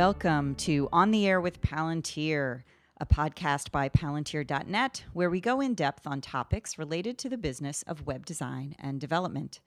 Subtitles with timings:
[0.00, 2.62] Welcome to On the Air with Palantir,
[2.98, 7.82] a podcast by Palantir.net, where we go in depth on topics related to the business
[7.82, 9.60] of web design and development.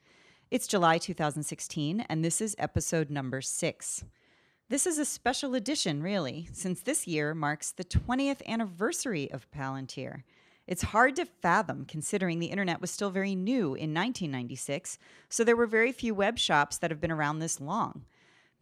[0.50, 4.06] It's July 2016, and this is episode number six.
[4.70, 10.24] This is a special edition, really, since this year marks the 20th anniversary of Palantir.
[10.66, 14.98] It's hard to fathom considering the internet was still very new in 1996,
[15.30, 18.06] so there were very few web shops that have been around this long.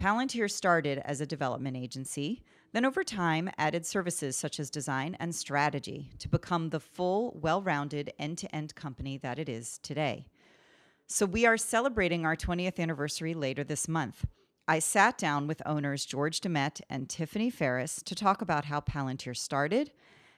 [0.01, 2.41] Palantir started as a development agency,
[2.71, 7.61] then over time added services such as design and strategy to become the full, well
[7.61, 10.25] rounded end to end company that it is today.
[11.05, 14.25] So we are celebrating our 20th anniversary later this month.
[14.67, 19.37] I sat down with owners George DeMet and Tiffany Farriss to talk about how Palantir
[19.37, 19.91] started,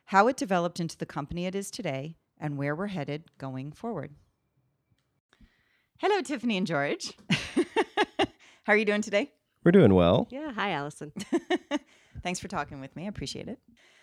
[0.07, 4.13] how it developed into the company it is today, and where we're headed going forward.
[5.99, 7.13] Hello, Tiffany and George.
[8.65, 9.31] how are you doing today?
[9.63, 10.27] We're doing well.
[10.29, 10.51] Yeah.
[10.51, 11.11] Hi, Allison.
[12.23, 13.05] Thanks for talking with me.
[13.05, 13.59] I appreciate it.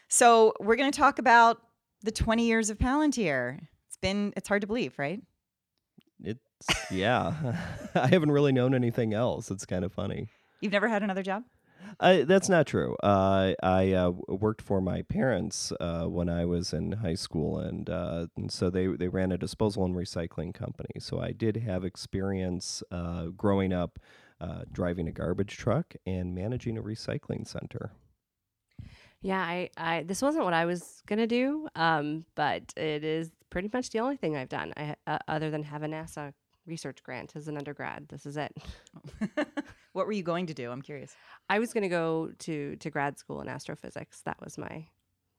[0.09, 1.61] So, we're going to talk about
[2.03, 3.59] the 20 years of Palantir.
[3.87, 5.21] It's been, it's hard to believe, right?
[6.23, 6.41] It's,
[6.91, 7.57] yeah.
[7.95, 9.51] I haven't really known anything else.
[9.51, 10.29] It's kind of funny.
[10.61, 11.45] You've never had another job?
[11.99, 12.97] Uh, that's not true.
[13.03, 17.89] Uh, I uh, worked for my parents uh, when I was in high school, and,
[17.91, 21.01] uh, and, so they, they ran a disposal and recycling company.
[21.01, 23.99] So I did have experience uh, growing up
[24.41, 27.93] uh, driving a garbage truck and managing a recycling center.
[29.23, 33.69] Yeah, I, I this wasn't what I was gonna do, um, but it is pretty
[33.73, 34.73] much the only thing I've done.
[34.77, 36.33] I, uh, other than have a NASA
[36.67, 38.09] research grant as an undergrad.
[38.09, 38.57] This is it.
[39.93, 40.71] what were you going to do?
[40.71, 41.15] I'm curious.
[41.49, 44.23] I was going to go to to grad school in astrophysics.
[44.23, 44.87] That was my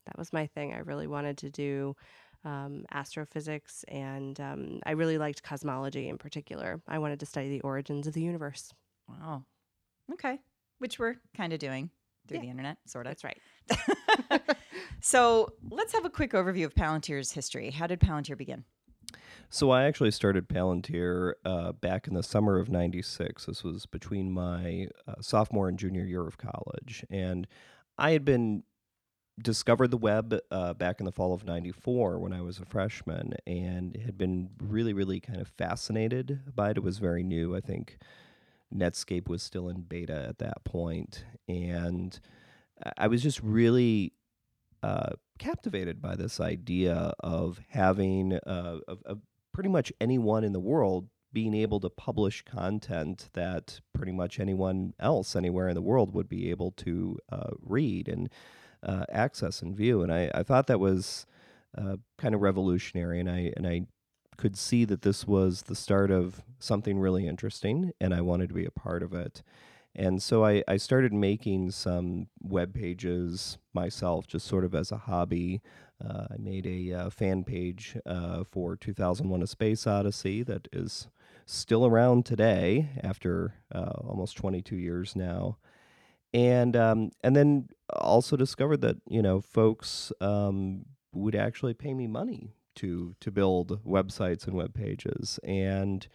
[0.05, 0.73] that was my thing.
[0.73, 1.95] I really wanted to do
[2.43, 6.81] um, astrophysics, and um, I really liked cosmology in particular.
[6.87, 8.73] I wanted to study the origins of the universe.
[9.19, 9.45] Wow.
[10.13, 10.39] Okay.
[10.79, 11.89] Which we're kind of doing
[12.27, 12.43] through yeah.
[12.43, 13.11] the internet, sort of.
[13.11, 14.41] That's right.
[15.01, 17.71] so let's have a quick overview of Palantir's history.
[17.71, 18.63] How did Palantir begin?
[19.49, 23.45] So I actually started Palantir uh, back in the summer of '96.
[23.45, 27.47] This was between my uh, sophomore and junior year of college, and
[27.97, 28.63] I had been
[29.41, 33.33] discovered the web uh, back in the fall of 94 when I was a freshman
[33.47, 36.77] and had been really, really kind of fascinated by it.
[36.77, 37.55] It was very new.
[37.55, 37.97] I think
[38.73, 42.19] Netscape was still in beta at that point, and
[42.97, 44.13] I was just really
[44.83, 49.21] uh, captivated by this idea of having uh, of, of
[49.53, 54.93] pretty much anyone in the world being able to publish content that pretty much anyone
[54.99, 58.29] else anywhere in the world would be able to uh, read and
[58.83, 60.01] uh, access and view.
[60.01, 61.25] And I, I thought that was
[61.77, 63.87] uh, kind of revolutionary, and I and I
[64.41, 68.55] could see that this was the start of something really interesting and I wanted to
[68.55, 69.43] be a part of it.
[69.93, 74.97] And so I, I started making some web pages myself, just sort of as a
[74.97, 75.61] hobby.
[76.03, 81.07] Uh, I made a uh, fan page uh, for 2001 A Space Odyssey that is
[81.45, 85.57] still around today after uh, almost 22 years now.
[86.33, 92.07] And um, and then also discovered that you know folks um, would actually pay me
[92.07, 95.39] money to to build websites and web pages.
[95.43, 96.07] And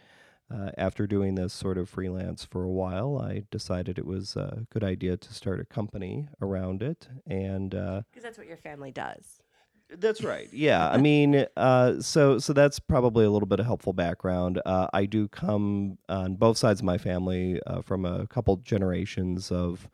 [0.52, 4.66] uh, after doing this sort of freelance for a while, I decided it was a
[4.70, 7.08] good idea to start a company around it.
[7.26, 9.42] And because uh, that's what your family does.
[9.88, 10.48] That's right.
[10.52, 14.60] Yeah, I mean, uh, so so that's probably a little bit of helpful background.
[14.66, 19.52] Uh, I do come on both sides of my family uh, from a couple generations
[19.52, 19.88] of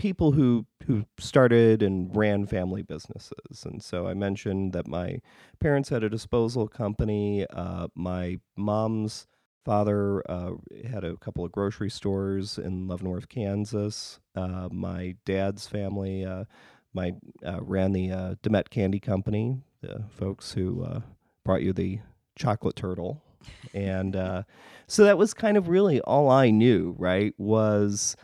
[0.00, 3.64] people who who started and ran family businesses.
[3.64, 5.20] And so I mentioned that my
[5.60, 7.46] parents had a disposal company.
[7.50, 9.26] Uh, my mom's
[9.62, 10.52] father uh,
[10.90, 14.20] had a couple of grocery stores in Leavenworth, Kansas.
[14.34, 16.44] Uh, my dad's family, uh,
[16.94, 17.12] my
[17.44, 21.02] uh, ran the uh, DeMet Candy Company, the folks who
[21.44, 22.00] brought you the
[22.36, 23.22] chocolate turtle.
[23.74, 24.14] And
[24.86, 27.34] so that was kind of really all I knew, right?
[27.36, 28.16] Was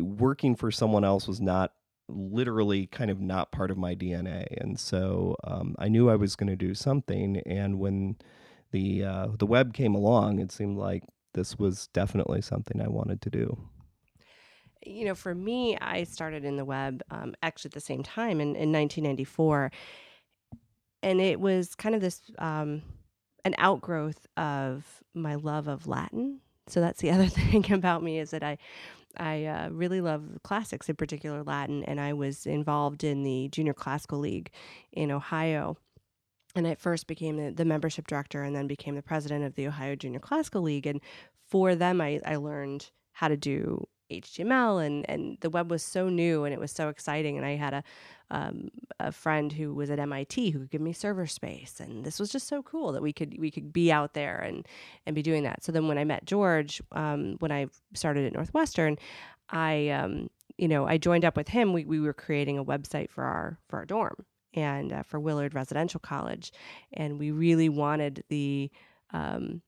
[0.00, 1.72] working for someone else was not
[2.08, 6.36] literally kind of not part of my DNA, and so um, I knew I was
[6.36, 7.38] going to do something.
[7.46, 8.16] And when
[8.70, 11.04] the uh, the web came along, it seemed like
[11.34, 13.58] this was definitely something I wanted to do.
[14.84, 18.40] You know, for me, I started in the web um, actually at the same time
[18.40, 19.70] in, in 1994,
[21.02, 22.82] and it was kind of this um,
[23.44, 24.84] an outgrowth of
[25.14, 26.40] my love of Latin.
[26.68, 28.58] So that's the other thing about me is that I
[29.16, 33.74] I uh, really love classics, in particular Latin, and I was involved in the Junior
[33.74, 34.50] Classical League
[34.92, 35.76] in Ohio.
[36.54, 39.66] And I first became the, the membership director and then became the president of the
[39.66, 40.86] Ohio Junior Classical League.
[40.86, 41.00] And
[41.48, 43.86] for them, I, I learned how to do
[44.20, 47.56] HTML and and the web was so new and it was so exciting and I
[47.56, 47.84] had a
[48.30, 52.18] um, a friend who was at MIT who could give me server space and this
[52.18, 54.66] was just so cool that we could we could be out there and
[55.06, 55.62] and be doing that.
[55.62, 58.98] So then when I met George um, when I started at Northwestern,
[59.50, 61.72] I um, you know I joined up with him.
[61.72, 64.24] We we were creating a website for our for our dorm
[64.54, 66.52] and uh, for Willard Residential College,
[66.92, 68.70] and we really wanted the
[69.12, 69.62] um,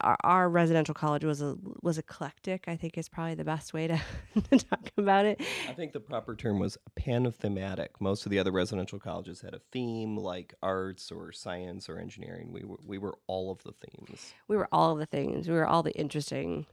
[0.00, 2.64] our, our, residential college was a was eclectic.
[2.66, 4.00] I think is probably the best way to,
[4.50, 5.40] to talk about it.
[5.68, 8.00] I think the proper term was panthematic.
[8.00, 12.52] Most of the other residential colleges had a theme like arts or science or engineering.
[12.52, 14.34] We were we were all of the themes.
[14.48, 15.48] We were all of the things.
[15.48, 16.66] We were all the interesting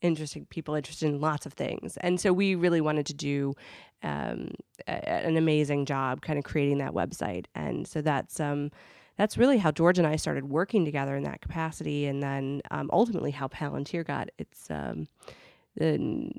[0.00, 1.96] interesting people interested in lots of things.
[1.98, 3.54] And so we really wanted to do
[4.02, 4.52] um,
[4.86, 7.46] a, an amazing job kind of creating that website.
[7.54, 8.70] And so that's um,
[9.18, 12.06] that's really how George and I started working together in that capacity.
[12.06, 15.08] And then um, ultimately how Palantir got its, um,
[15.76, 16.30] the,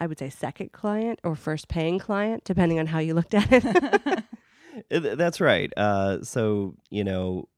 [0.00, 3.48] I would say, second client or first paying client, depending on how you looked at
[3.52, 4.24] it.
[5.18, 5.70] That's right.
[5.76, 7.48] Uh, so, you know,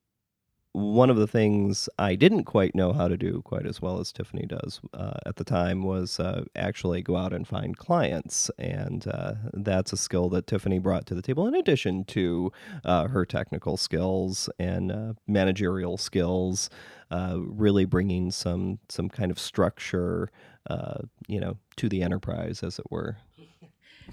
[0.74, 4.10] one of the things I didn't quite know how to do quite as well as
[4.10, 8.50] Tiffany does uh, at the time was uh, actually go out and find clients.
[8.58, 12.50] And uh, that's a skill that Tiffany brought to the table, in addition to
[12.84, 16.70] uh, her technical skills and uh, managerial skills,
[17.12, 20.28] uh, really bringing some, some kind of structure,
[21.28, 23.16] you know, to the enterprise, as it were.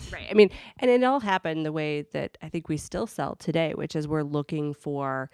[0.09, 0.27] Right.
[0.31, 0.49] I mean,
[0.79, 4.07] and it all happened the way that I think we still sell today, which is
[4.07, 5.29] we're looking for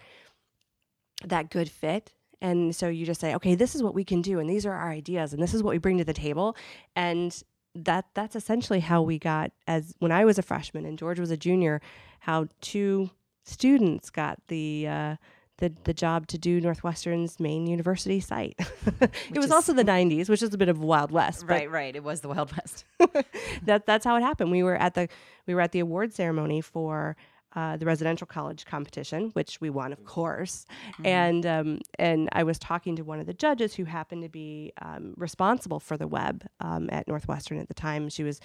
[1.24, 4.38] that good fit and so you just say okay this is what we can do
[4.38, 6.56] and these are our ideas and this is what we bring to the table
[6.94, 7.42] and
[7.74, 11.30] that that's essentially how we got as when i was a freshman and george was
[11.30, 11.80] a junior
[12.20, 13.10] how two
[13.44, 15.16] students got the uh,
[15.58, 18.54] the, the job to do Northwestern's main university site.
[19.00, 21.44] it was also the 90s, which is a bit of Wild West.
[21.46, 21.94] Right, right.
[21.94, 22.84] It was the Wild West.
[23.64, 24.52] that that's how it happened.
[24.52, 25.08] We were at the
[25.46, 27.16] we were at the award ceremony for
[27.54, 30.66] uh, the residential college competition, which we won, of course.
[30.92, 31.06] Mm-hmm.
[31.06, 34.72] And um, and I was talking to one of the judges who happened to be
[34.82, 38.08] um, responsible for the web um, at Northwestern at the time.
[38.10, 38.40] She was,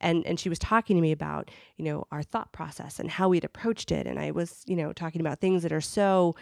[0.00, 3.28] and and she was talking to me about you know our thought process and how
[3.28, 4.06] we'd approached it.
[4.06, 6.34] And I was you know talking about things that are so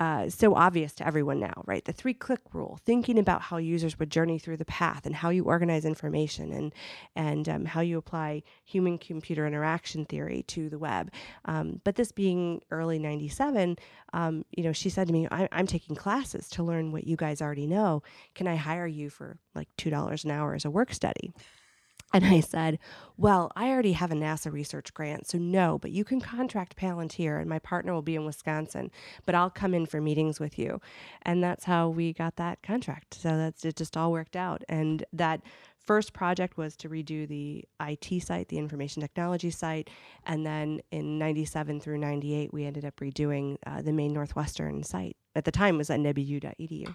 [0.00, 1.84] uh, so obvious to everyone now, right?
[1.84, 5.28] The three click rule, thinking about how users would journey through the path and how
[5.28, 6.74] you organize information and,
[7.14, 11.12] and um, how you apply human computer interaction theory to the web.
[11.44, 13.76] Um, but this being early 97,
[14.14, 17.16] um, you know, she said to me, I- I'm taking classes to learn what you
[17.16, 18.02] guys already know.
[18.34, 21.34] Can I hire you for like $2 an hour as a work study?
[22.12, 22.78] And I said,
[23.16, 27.40] Well, I already have a NASA research grant, so no, but you can contract Palantir
[27.40, 28.90] and my partner will be in Wisconsin,
[29.26, 30.80] but I'll come in for meetings with you.
[31.22, 33.14] And that's how we got that contract.
[33.14, 34.64] So that's it just all worked out.
[34.68, 35.40] And that
[35.78, 39.88] first project was to redo the IT site, the information technology site.
[40.24, 45.16] And then in 97 through 98, we ended up redoing uh, the main Northwestern site.
[45.34, 46.94] At the time, was at nwu.edu.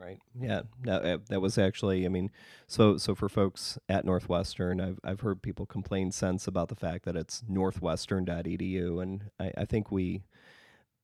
[0.00, 0.18] Right.
[0.40, 0.62] Yeah.
[0.84, 2.06] That, uh, that was actually.
[2.06, 2.30] I mean,
[2.66, 7.04] so so for folks at Northwestern, I've I've heard people complain since about the fact
[7.04, 10.22] that it's northwestern.edu, and I, I think we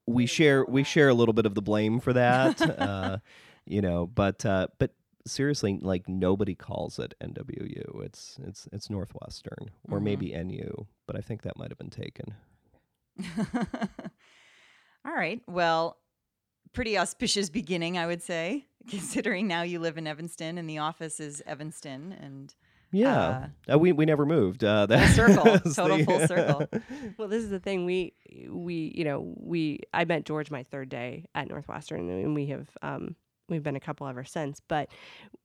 [0.07, 2.61] we share we share a little bit of the blame for that.
[2.81, 3.19] uh,
[3.67, 4.93] you know, but uh, but
[5.27, 8.03] seriously, like nobody calls it NWU.
[8.03, 10.05] It's it's it's Northwestern or mm-hmm.
[10.05, 12.35] maybe NU, but I think that might have been taken.
[15.05, 15.43] All right.
[15.47, 15.99] Well,
[16.73, 21.21] pretty auspicious beginning, I would say, considering now you live in Evanston and the office
[21.21, 22.55] is Evanston and.
[22.93, 24.63] Yeah, uh, uh, we we never moved.
[24.63, 26.67] Uh, that full circle, total the, full circle.
[27.19, 27.85] well, this is the thing.
[27.85, 28.15] We
[28.49, 32.69] we you know we I met George my third day at Northwestern, and we have
[32.83, 33.17] um,
[33.49, 34.61] we've been a couple ever since.
[34.67, 34.89] But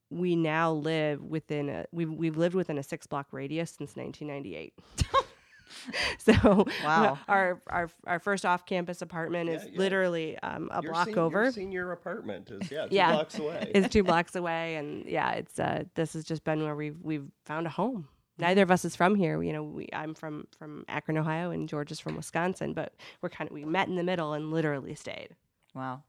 [0.08, 4.74] we now live within a we've we've lived within a six block radius since 1998.
[6.18, 7.18] so wow.
[7.28, 9.78] our our our first off campus apartment yeah, is yeah.
[9.78, 11.42] literally um, a your block sen- over.
[11.44, 13.72] Your senior apartment is yeah, two yeah, blocks away.
[13.74, 17.26] Is two blocks away, and yeah, it's uh, this has just been where we've we've
[17.44, 18.08] found a home.
[18.38, 19.42] Neither of us is from here.
[19.42, 22.72] You know, we, I'm from from Akron, Ohio, and George is from Wisconsin.
[22.72, 25.30] But we're kind of we met in the middle and literally stayed.
[25.74, 26.02] Wow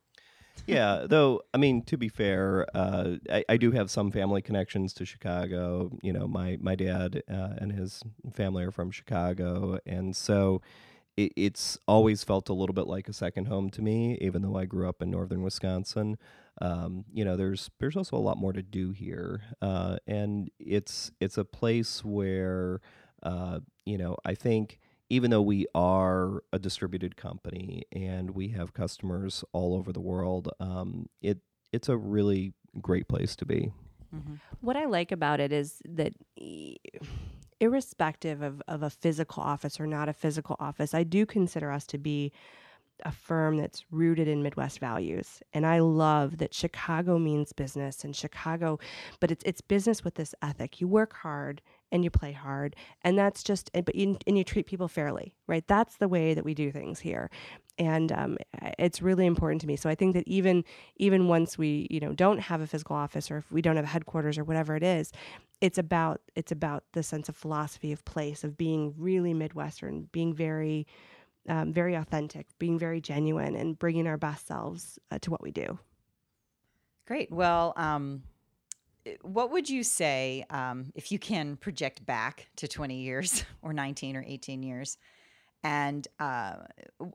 [0.68, 4.94] yeah, though I mean to be fair, uh, I, I, do have some family connections
[4.94, 5.92] to Chicago.
[6.02, 10.62] You know, my my dad uh, and his family are from Chicago, and so
[11.18, 14.58] it, it's always felt a little bit like a second home to me, even though
[14.58, 16.18] I grew up in northern Wisconsin.
[16.62, 21.12] Um, you know, there's there's also a lot more to do here, uh, and it's
[21.20, 22.82] it's a place where
[23.22, 24.80] uh, you know I think
[25.10, 30.50] even though we are a distributed company and we have customers all over the world,
[30.60, 31.40] um, it
[31.72, 33.72] it's a really great place to be.
[34.16, 34.36] Mm-hmm.
[34.62, 36.14] What I like about it is that.
[37.60, 41.86] irrespective of, of a physical office or not a physical office, I do consider us
[41.88, 42.34] to be
[43.06, 45.42] a firm that's rooted in Midwest values.
[45.54, 48.80] And I love that Chicago means business and Chicago,
[49.22, 50.82] but it's it's business with this ethic.
[50.82, 51.62] You work hard
[51.94, 55.66] and you play hard, and that's just but you, and you treat people fairly, right?
[55.68, 57.30] That's the way that we do things here,
[57.78, 58.38] and um,
[58.80, 59.76] it's really important to me.
[59.76, 60.66] So I think that even
[60.98, 63.86] even once we you know don't have a physical office or if we don't have
[63.86, 65.12] a headquarters or whatever it is,
[65.62, 70.34] it's about it's about the sense of philosophy of place of being really Midwestern, being
[70.34, 70.88] very
[71.48, 75.52] um, very authentic, being very genuine, and bringing our best selves uh, to what we
[75.52, 75.78] do.
[77.06, 77.32] Great.
[77.32, 78.24] Well, um,
[79.22, 84.16] what would you say um, if you can project back to 20 years or 19
[84.16, 84.98] or 18 years?
[85.64, 86.56] And uh,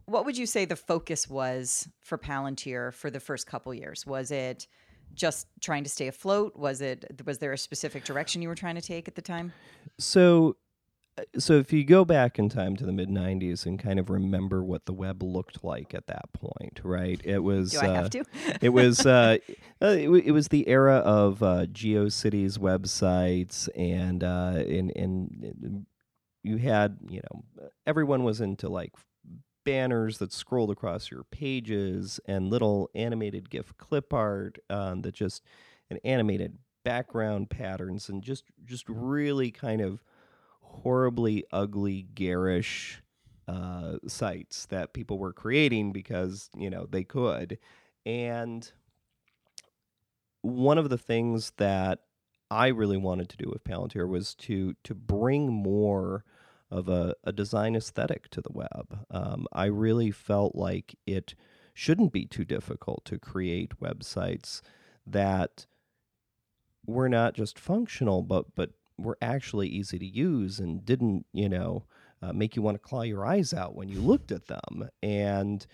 [0.07, 4.07] what would you say the focus was for Palantir for the first couple years?
[4.07, 4.66] Was it
[5.14, 6.57] just trying to stay afloat?
[6.57, 9.52] Was it was there a specific direction you were trying to take at the time?
[9.99, 10.57] So
[11.38, 14.62] so if you go back in time to the mid 90s and kind of remember
[14.62, 18.08] what the web looked like at that point right it was Do I have uh,
[18.08, 18.25] to?
[18.60, 19.38] it was uh,
[19.82, 25.87] uh, it, it, was the era of uh, geocities websites and uh, and and
[26.42, 28.92] you had you know everyone was into like
[29.64, 35.42] banners that scrolled across your pages and little animated gif clip art um, that just
[35.90, 40.02] an animated background patterns and just just really kind of
[40.82, 43.02] horribly ugly, garish
[43.47, 47.58] uh, sites that people were creating because you know they could,
[48.04, 48.70] and
[50.42, 52.00] one of the things that
[52.50, 56.25] I really wanted to do with Palantir was to to bring more
[56.70, 59.06] of a, a design aesthetic to the web.
[59.11, 61.35] Um, I really felt like it
[61.73, 64.61] shouldn't be too difficult to create websites
[65.06, 65.66] that
[66.87, 71.84] were not just functional but but were actually easy to use and didn't, you know,
[72.20, 74.88] uh, make you want to claw your eyes out when you looked at them.
[75.02, 75.64] And,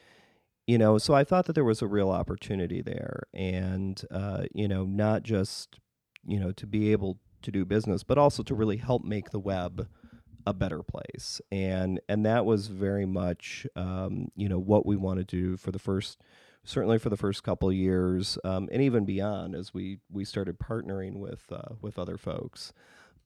[0.67, 3.25] you know, so I thought that there was a real opportunity there.
[3.33, 5.81] And, uh, you know, not just,
[6.27, 9.41] you know, to be able to do business, but also to really help make the
[9.41, 9.89] web
[10.47, 11.41] a better place.
[11.51, 15.73] And, and that was very much, um, you know, what we wanted to do for
[15.73, 16.19] the first
[16.65, 21.19] certainly for the first couple years, um, and even beyond as we we started partnering
[21.19, 22.73] with uh, with other folks.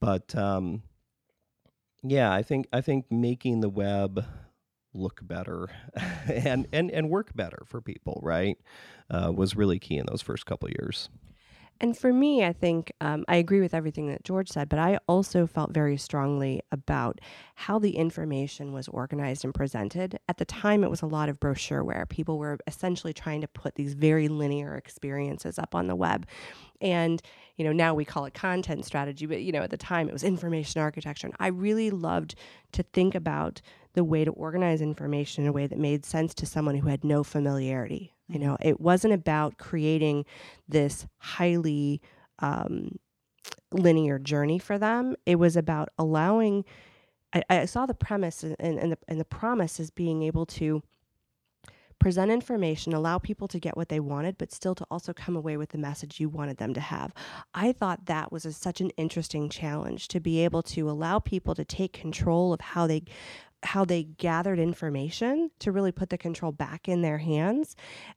[0.01, 0.83] But um,
[2.03, 4.25] yeah, I think I think making the web
[4.95, 5.69] look better
[6.27, 8.59] and, and and work better for people, right,
[9.11, 11.09] uh, was really key in those first couple years.
[11.81, 14.99] And for me, I think um, I agree with everything that George said, but I
[15.07, 17.21] also felt very strongly about
[17.55, 20.19] how the information was organized and presented.
[20.29, 22.09] At the time, it was a lot of brochureware.
[22.09, 26.27] people were essentially trying to put these very linear experiences up on the web.
[26.81, 27.23] And,
[27.57, 30.13] you know, now we call it content strategy, but, you know, at the time it
[30.13, 31.29] was information architecture.
[31.29, 32.35] And I really loved
[32.73, 33.61] to think about
[33.99, 37.03] the way to organize information in a way that made sense to someone who had
[37.03, 38.15] no familiarity.
[38.29, 38.69] You know, mm-hmm.
[38.69, 40.25] it wasn't about creating
[40.69, 42.01] this highly
[42.39, 43.01] um,
[43.73, 45.17] linear journey for them.
[45.27, 46.65] It was about allowing.
[47.33, 50.81] I, I saw the premise and, and, the, and the promise as being able to
[51.99, 55.57] present information, allow people to get what they wanted, but still to also come away
[55.57, 57.13] with the message you wanted them to have.
[57.55, 61.57] I thought that was a, such an interesting challenge to be able to allow people
[61.57, 63.03] to take control of how they
[63.65, 67.75] how they gathered information to really put the control back in their hands.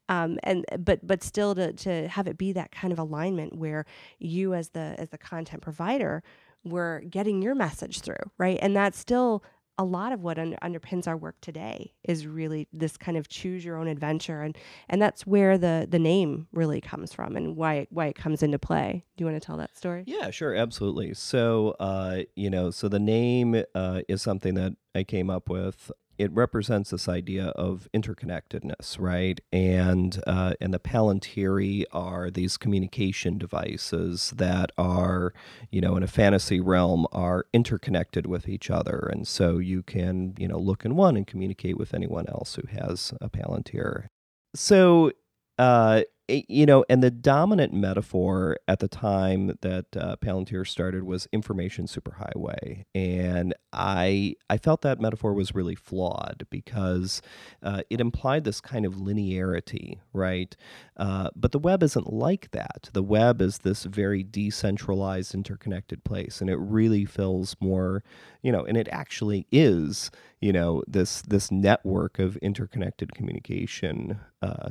[0.09, 3.85] Um, and but but still to, to have it be that kind of alignment where
[4.19, 6.23] you as the as the content provider
[6.63, 8.59] were getting your message through right?
[8.61, 9.43] And that's still
[9.81, 13.65] a lot of what under, underpins our work today is really this kind of choose
[13.65, 14.55] your own adventure and
[14.87, 18.43] and that's where the the name really comes from and why it, why it comes
[18.43, 19.03] into play.
[19.17, 20.03] Do you want to tell that story?
[20.05, 21.15] Yeah sure absolutely.
[21.15, 25.89] So uh, you know so the name uh, is something that i came up with
[26.17, 29.39] it represents this idea of interconnectedness, right?
[29.51, 35.33] And uh, and the Palantiri are these communication devices that are,
[35.71, 40.35] you know, in a fantasy realm, are interconnected with each other, and so you can,
[40.37, 44.07] you know, look in one and communicate with anyone else who has a Palantir.
[44.55, 45.11] So
[45.57, 46.01] uh,
[46.47, 51.85] you know, and the dominant metaphor at the time that uh, Palantir started was information
[51.85, 57.21] superhighway, and I I felt that metaphor was really flawed because
[57.63, 60.55] uh, it implied this kind of linearity, right?
[60.97, 62.89] Uh, but the web isn't like that.
[62.93, 68.03] The web is this very decentralized, interconnected place, and it really feels more,
[68.41, 74.69] you know, and it actually is, you know, this this network of interconnected communication uh,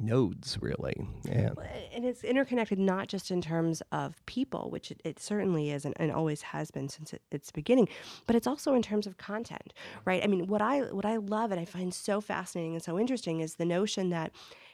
[0.00, 1.08] nodes really.
[1.28, 1.56] And
[1.94, 5.94] and it's interconnected not just in terms of people which it, it certainly is and,
[5.98, 7.88] and, always has been since it, its beginning
[8.26, 9.72] but it's also in terms of content
[10.04, 10.22] right?
[10.22, 13.40] I mean what i what i love and i find so fascinating and so interesting
[13.40, 14.32] is the notion that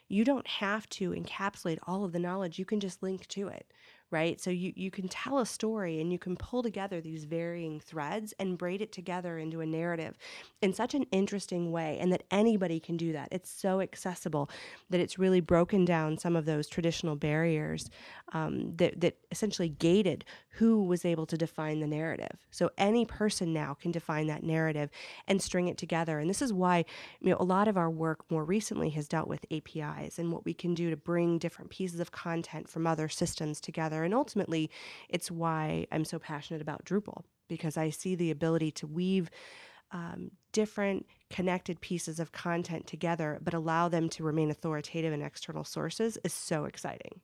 [0.09, 2.59] you don't have to encapsulate all of the knowledge.
[2.59, 3.67] You can just link to it
[4.15, 4.41] right?
[4.41, 8.33] So you, you can tell a story and you can pull together these varying threads
[8.39, 10.17] and braid it together into a narrative
[10.63, 13.29] in such an interesting way, and that anybody can do that.
[13.33, 14.49] It's so accessible
[14.89, 17.91] that it's really broken down some of those traditional barriers
[18.33, 20.25] um, that, that essentially gated
[20.59, 22.39] who was able to define the narrative.
[22.53, 24.91] So any person now can define that narrative
[25.27, 26.21] and string it together.
[26.21, 26.85] And this is why
[27.21, 30.45] you know a lot of our work more recently has dealt with APIs and what
[30.45, 34.71] we can do to bring different pieces of content from other systems together and ultimately,
[35.09, 39.31] it's why I'm so passionate about Drupal because I see the ability to weave
[39.91, 45.65] um, different connected pieces of content together, but allow them to remain authoritative in external
[45.65, 47.21] sources is so exciting.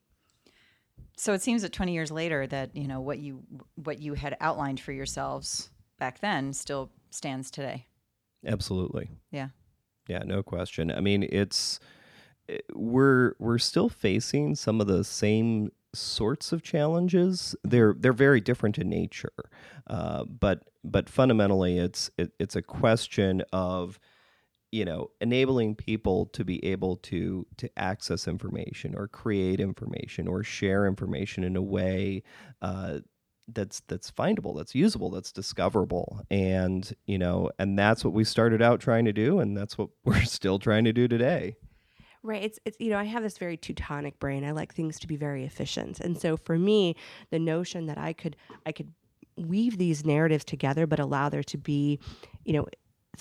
[1.17, 3.43] So it seems that 20 years later that you know what you
[3.75, 5.69] what you had outlined for yourselves
[5.99, 7.87] back then still stands today.
[8.45, 9.09] Absolutely.
[9.31, 9.49] Yeah.
[10.07, 10.91] Yeah, no question.
[10.91, 11.79] I mean, it's
[12.49, 17.55] eh, we're we're still facing some of the same sorts of challenges.
[17.63, 19.33] They're they're very different in nature,
[19.87, 23.99] uh, but but fundamentally, it's it, it's a question of
[24.71, 30.43] you know enabling people to be able to to access information or create information or
[30.43, 32.23] share information in a way
[32.61, 32.99] uh,
[33.53, 38.61] that's that's findable that's usable that's discoverable and you know and that's what we started
[38.61, 41.55] out trying to do and that's what we're still trying to do today
[42.23, 42.43] Right.
[42.43, 44.43] It's it's you know, I have this very Teutonic brain.
[44.45, 45.99] I like things to be very efficient.
[45.99, 46.95] And so for me,
[47.31, 48.35] the notion that I could
[48.65, 48.93] I could
[49.37, 51.99] weave these narratives together but allow there to be,
[52.45, 52.67] you know,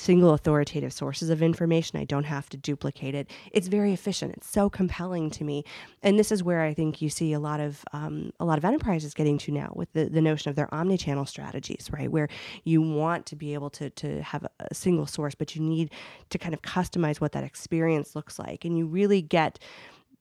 [0.01, 1.99] single authoritative sources of information.
[1.99, 3.31] I don't have to duplicate it.
[3.53, 4.35] It's very efficient.
[4.37, 5.65] It's so compelling to me,
[6.03, 8.65] and this is where I think you see a lot of um, a lot of
[8.65, 12.11] enterprises getting to now with the, the notion of their omni-channel strategies, right?
[12.11, 12.29] Where
[12.65, 15.91] you want to be able to to have a single source, but you need
[16.31, 19.59] to kind of customize what that experience looks like, and you really get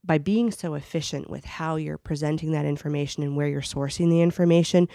[0.03, 4.21] by being so efficient with how you're presenting that information and where you're sourcing the
[4.21, 4.87] information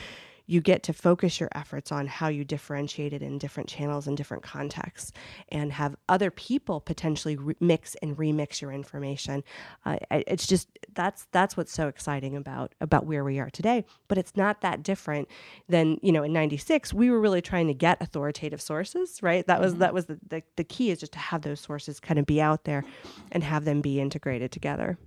[0.47, 4.17] you get to focus your efforts on how you differentiate it in different channels and
[4.17, 5.13] different contexts
[5.49, 9.43] and have other people potentially re- mix and remix your information.
[9.85, 13.85] Uh, it's just that's that's what's so exciting about about where we are today.
[14.09, 15.29] But it's not that different
[15.69, 19.47] than you know in 96 we were really trying to get authoritative sources right?
[19.47, 19.81] That was mm-hmm.
[19.81, 22.41] that was the, the, the key is just to have those sources kind of be
[22.41, 22.85] out there
[23.33, 24.99] and have them be integrated together.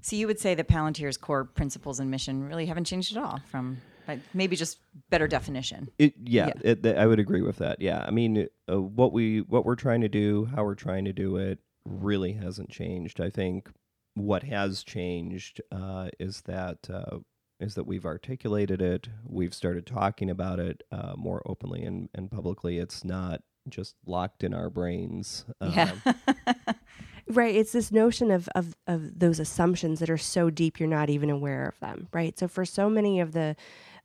[0.00, 3.40] So you would say that Palantir's core principles and mission really haven't changed at all
[3.46, 3.78] from
[4.34, 4.78] maybe just
[5.10, 5.88] better definition.
[5.98, 6.72] It, yeah, yeah.
[6.72, 7.80] It, I would agree with that.
[7.80, 11.12] Yeah, I mean, uh, what we what we're trying to do, how we're trying to
[11.12, 13.20] do it, really hasn't changed.
[13.20, 13.70] I think
[14.14, 17.18] what has changed uh, is that uh,
[17.60, 22.30] is that we've articulated it, we've started talking about it uh, more openly and, and
[22.30, 22.78] publicly.
[22.78, 25.44] It's not just locked in our brains.
[25.60, 25.92] Yeah.
[26.04, 26.14] Um,
[27.28, 27.54] Right.
[27.54, 31.30] It's this notion of, of, of those assumptions that are so deep you're not even
[31.30, 32.08] aware of them.
[32.12, 32.38] Right.
[32.38, 33.56] So for so many of the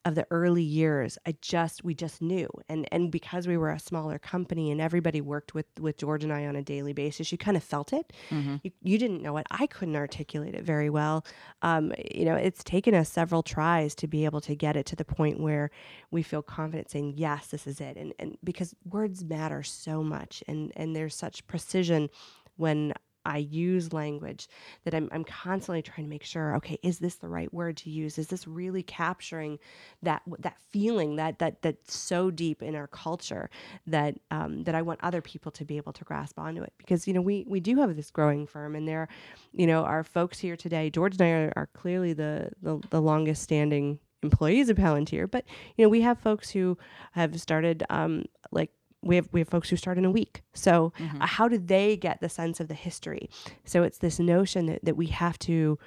[0.07, 3.79] of the early years, I just we just knew, and and because we were a
[3.79, 7.37] smaller company and everybody worked with with George and I on a daily basis, you
[7.37, 8.13] kind of felt it.
[8.29, 8.55] Mm-hmm.
[8.63, 9.45] You, you didn't know it.
[9.51, 11.25] I couldn't articulate it very well.
[11.61, 14.95] Um, you know, it's taken us several tries to be able to get it to
[14.95, 15.69] the point where
[16.09, 20.41] we feel confident saying yes, this is it, and and because words matter so much,
[20.47, 22.09] and and there's such precision
[22.55, 22.93] when
[23.27, 24.47] I use language
[24.85, 27.89] that I'm, I'm constantly trying to make sure, okay, is this the right word to
[27.89, 28.17] use?
[28.17, 29.59] Is this really capturing
[30.01, 33.49] that that feeling that that that's so deep in our culture
[33.85, 36.71] that um, that I want other people to be able to grasp onto it?
[36.77, 39.09] Because you know we we do have this growing firm, and there,
[39.51, 40.89] you know, our folks here today.
[40.89, 45.43] George and I are, are clearly the, the the longest standing employees of Palantir, but
[45.75, 46.77] you know we have folks who
[47.11, 48.71] have started um, like
[49.07, 50.43] we have we have folks who start in a week.
[50.53, 51.21] So mm-hmm.
[51.21, 53.29] uh, how do they get the sense of the history?
[53.65, 55.79] So it's this notion that, that we have to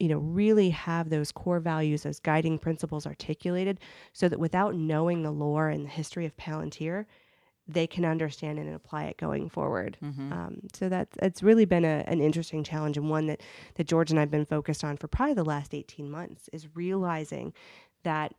[0.00, 3.80] you know really have those core values those guiding principles articulated
[4.12, 7.04] so that without knowing the lore and the history of palantir
[7.66, 10.32] they can understand and apply it going forward mm-hmm.
[10.32, 13.40] um, so that's it's really been a, an interesting challenge and one that
[13.74, 17.52] that george and i've been focused on for probably the last 18 months is realizing
[18.04, 18.34] that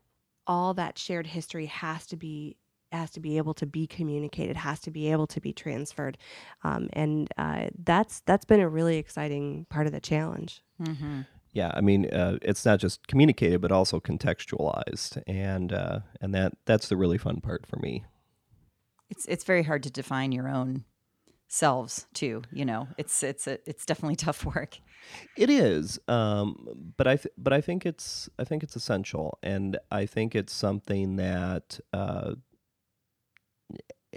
[0.47, 2.55] all that shared history has to be
[2.91, 6.17] has to be able to be communicated, has to be able to be transferred,
[6.63, 10.61] um, and uh, that's that's been a really exciting part of the challenge.
[10.81, 11.21] Mm-hmm.
[11.51, 16.53] Yeah, I mean, uh, it's not just communicated, but also contextualized, and uh, and that
[16.65, 18.05] that's the really fun part for me.
[19.09, 20.85] It's it's very hard to define your own
[21.47, 22.43] selves too.
[22.51, 24.79] You know, it's it's a, it's definitely tough work.
[25.35, 29.77] It is, um, but I th- but I think it's I think it's essential, and
[29.91, 32.35] I think it's something that uh,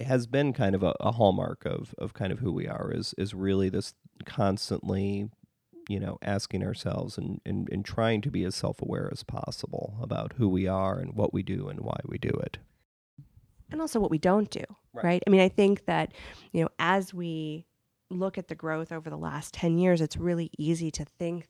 [0.05, 3.15] has been kind of a, a hallmark of of kind of who we are is
[3.19, 5.29] is really this constantly
[5.89, 10.35] you know asking ourselves and, and, and trying to be as self-aware as possible about
[10.37, 12.59] who we are and what we do and why we do it
[13.71, 15.05] and also what we don't do Right.
[15.05, 16.13] right, i mean i think that
[16.53, 17.67] you know as we
[18.11, 21.49] look at the growth over the last 10 years it's really easy to think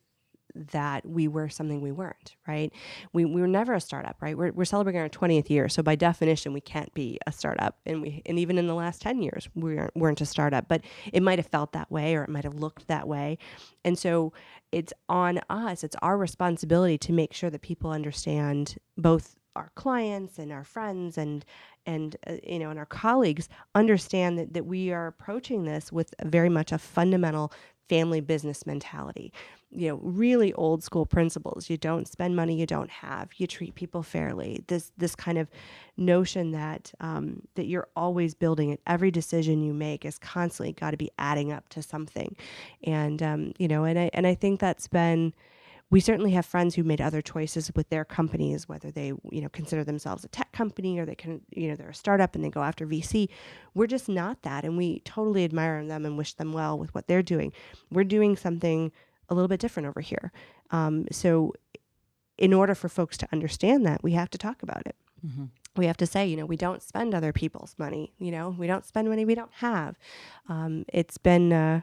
[0.55, 2.73] that we were something we weren't right?
[3.12, 4.37] We, we were never a startup right?
[4.37, 7.79] We're, we're celebrating our 20th year so by definition we can't be a startup.
[7.87, 10.83] And we and even in the last 10 years we weren't, weren't a startup but
[11.12, 13.38] it might have felt that way or it might have looked that way.
[13.85, 14.33] And so
[14.71, 20.38] it's on us it's our responsibility to make sure that people understand both our clients
[20.38, 21.45] and our friends and
[21.87, 26.15] and uh, you know and our colleagues understand that, that we are approaching this with
[26.25, 27.53] very much a fundamental
[27.88, 29.33] family business mentality
[29.72, 31.68] you know really old school principles.
[31.70, 33.30] You don't spend money you don't have.
[33.37, 34.64] You treat people fairly.
[34.68, 35.48] This this kind of
[35.96, 38.80] notion that um, that you're always building it.
[38.87, 42.37] Every decision you make is constantly got to be adding up to something.
[42.85, 45.35] And um, you know and I, and I think that's been
[45.90, 49.48] we certainly have friends who made other choices with their companies whether they you know
[49.50, 52.48] consider themselves a tech company or they can you know they're a startup and they
[52.48, 53.28] go after vc
[53.74, 57.06] we're just not that and we totally admire them and wish them well with what
[57.06, 57.52] they're doing.
[57.90, 58.92] We're doing something
[59.33, 60.31] a little bit different over here
[60.71, 61.53] um, so
[62.38, 65.45] in order for folks to understand that we have to talk about it Mm-hmm.
[65.77, 68.12] we have to say, you know, we don't spend other people's money.
[68.18, 69.97] You know, we don't spend money we don't have.
[70.49, 71.83] Um, it's been uh,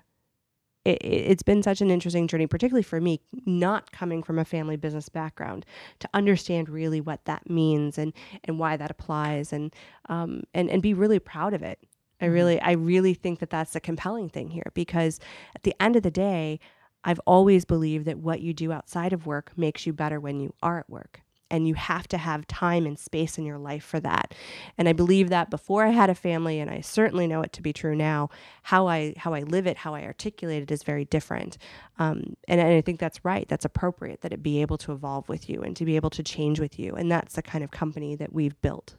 [0.85, 4.75] it, it's been such an interesting journey, particularly for me, not coming from a family
[4.75, 5.65] business background,
[5.99, 8.11] to understand really what that means and
[8.43, 9.73] and why that applies, and
[10.09, 11.79] um, and and be really proud of it.
[12.21, 12.33] I Mhm.
[12.33, 15.19] really, I really think that that's a compelling thing here because
[15.55, 16.59] at the end of the day,
[17.03, 20.53] I've always believed that what you do outside of work makes you better when you
[20.61, 21.21] are at work.
[21.51, 24.35] And you have to have time and space in your life for that.
[24.77, 27.63] And I believe that before I had a family, and I certainly know it to
[27.63, 28.29] be true now,
[28.61, 31.57] how I how I live it, how I articulate it is very different.
[31.97, 33.49] Um, and, and I think that's right.
[33.49, 36.21] That's appropriate that it be able to evolve with you and to be able to
[36.21, 36.93] change with you.
[36.93, 38.93] And that's the kind of company that we've built.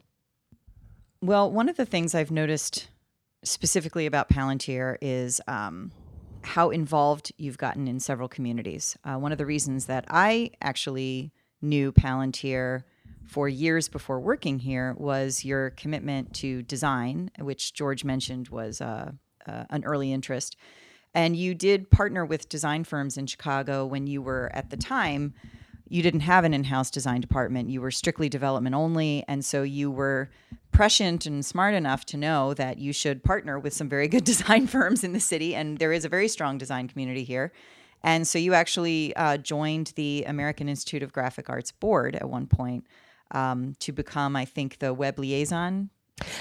[1.21, 2.89] Well, one of the things I've noticed
[3.45, 5.93] specifically about Palantir is um,
[6.43, 8.97] how involved you've gotten in several communities.
[9.03, 12.83] Uh, one of the reasons that I actually knew Palantir
[13.25, 19.11] for years before working here was your commitment to design, which George mentioned was uh,
[19.47, 20.57] uh, an early interest.
[21.13, 25.33] And you did partner with design firms in Chicago when you were at the time
[25.91, 27.69] you didn't have an in-house design department.
[27.69, 29.25] You were strictly development only.
[29.27, 30.29] And so you were
[30.71, 34.67] prescient and smart enough to know that you should partner with some very good design
[34.67, 35.53] firms in the city.
[35.53, 37.51] And there is a very strong design community here.
[38.03, 42.47] And so you actually uh, joined the american institute of graphic arts board at one
[42.47, 42.87] point
[43.31, 45.89] um, to become i think the web liaison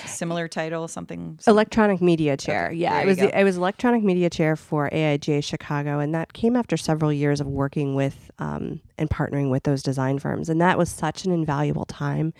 [0.06, 2.66] similar title something Electronic media chair.
[2.66, 6.32] Okay, yeah, it was the, I was electronic media chair for AIGA Chicago, and that
[6.32, 10.60] came after several years of working with um, and partnering with those design firms, and
[10.60, 12.32] that was such an invaluable time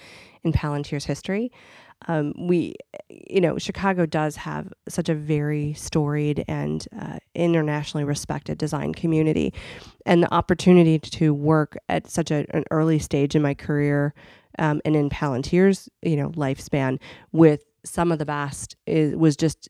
[0.43, 1.53] in Palantir's history.
[2.09, 2.77] Um, we,
[3.11, 9.53] you know, Chicago does have such a very storied and uh, internationally respected design community,
[10.07, 14.15] and the opportunity to work at such a, an early stage in my career
[14.61, 17.01] um, and in Palantir's, you know, lifespan
[17.33, 19.69] with some of the best is, was just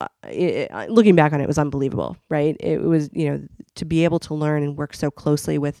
[0.00, 2.56] uh, it, uh, looking back on it was unbelievable right?
[2.58, 3.42] It was you know
[3.76, 5.80] to be able to learn and work so closely with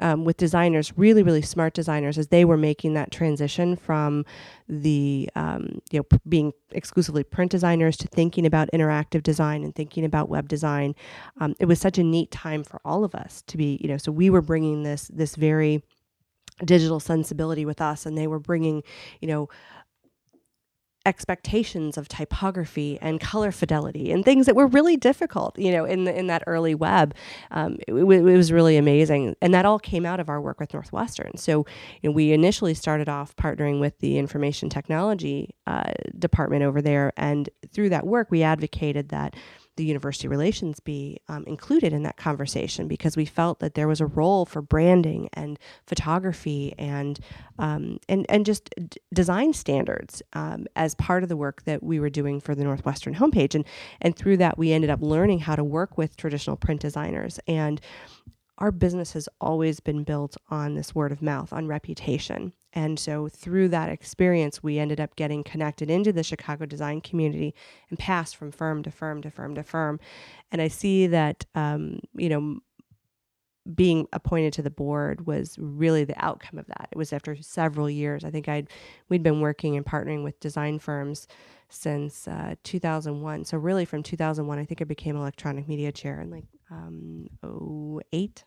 [0.00, 4.26] um, with designers really really smart designers as they were making that transition from
[4.68, 9.74] the um, you know p- being exclusively print designers to thinking about interactive design and
[9.74, 10.94] thinking about web design.
[11.40, 13.96] Um, it was such a neat time for all of us to be you know
[13.96, 15.82] so we were bringing this this very
[16.64, 18.82] digital sensibility with us and they were bringing
[19.20, 19.48] you know
[21.06, 26.04] expectations of typography and color fidelity and things that were really difficult you know in
[26.04, 27.14] the, in that early web.
[27.50, 30.72] Um, it, it was really amazing and that all came out of our work with
[30.72, 31.36] northwestern.
[31.36, 31.66] So
[32.00, 37.12] you know, we initially started off partnering with the information technology uh, department over there
[37.16, 39.34] and through that work we advocated that
[39.76, 44.00] the university relations be um, included in that conversation because we felt that there was
[44.00, 47.18] a role for branding and photography and
[47.58, 52.00] um, and and just d- design standards um, as part of the work that we
[52.00, 53.54] were doing for the Northwestern homepage.
[53.54, 53.64] And
[54.00, 57.40] and through that we ended up learning how to work with traditional print designers.
[57.46, 57.80] And
[58.58, 63.28] our business has always been built on this word of mouth on reputation And so
[63.28, 67.54] through that experience, we ended up getting connected into the Chicago design community
[67.88, 70.00] and passed from firm to firm to firm to firm.
[70.50, 72.58] And I see that, um, you know,
[73.74, 76.88] being appointed to the board was really the outcome of that.
[76.92, 78.24] It was after several years.
[78.24, 78.68] I think I'd
[79.08, 81.26] we'd been working and partnering with design firms
[81.70, 83.46] since uh, 2001.
[83.46, 87.28] So really, from 2001, I think I became electronic media chair in like um,
[88.12, 88.44] 08.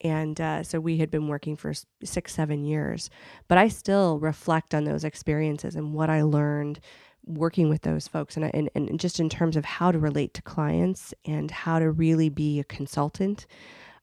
[0.00, 1.72] And uh, so we had been working for
[2.04, 3.10] six, seven years.
[3.48, 6.80] But I still reflect on those experiences and what I learned
[7.24, 10.42] working with those folks and, and, and just in terms of how to relate to
[10.42, 13.46] clients and how to really be a consultant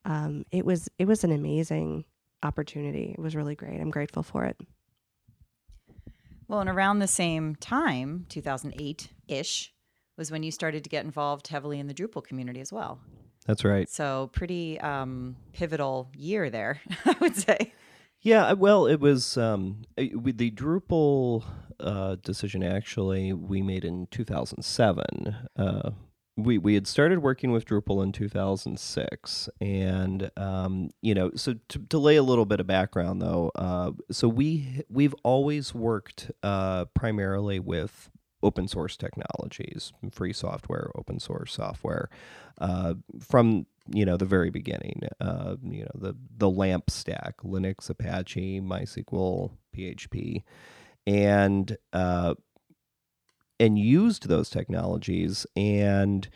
[0.06, 2.06] um, it was it was an amazing
[2.44, 3.16] opportunity.
[3.18, 3.82] It was really great.
[3.82, 4.56] I'm grateful for it.
[6.48, 9.74] Well, and around the same time, 2008 ish,
[10.16, 13.00] was when you started to get involved heavily in the Drupal community as well.
[13.46, 13.90] That's right.
[13.90, 17.74] So, pretty um, pivotal year there, I would say.
[18.22, 21.44] Yeah, well, it was um, with the Drupal
[21.80, 22.64] uh, decision.
[22.64, 25.36] Actually, we made in 2007.
[25.56, 25.92] Uh,
[26.38, 31.80] we we had started working with Drupal in 2006, and um, you know, so to,
[31.80, 36.86] to, lay a little bit of background though, uh, so we we've always worked uh,
[36.94, 38.10] primarily with
[38.46, 42.10] open source technologies, free software, open source software,
[42.60, 45.02] uh, from you know the very beginning.
[45.20, 50.44] Uh, you know the the LAMP stack, Linux, Apache, MySQL, PHP,
[51.08, 52.36] and uh,
[53.60, 56.30] and used those technologies and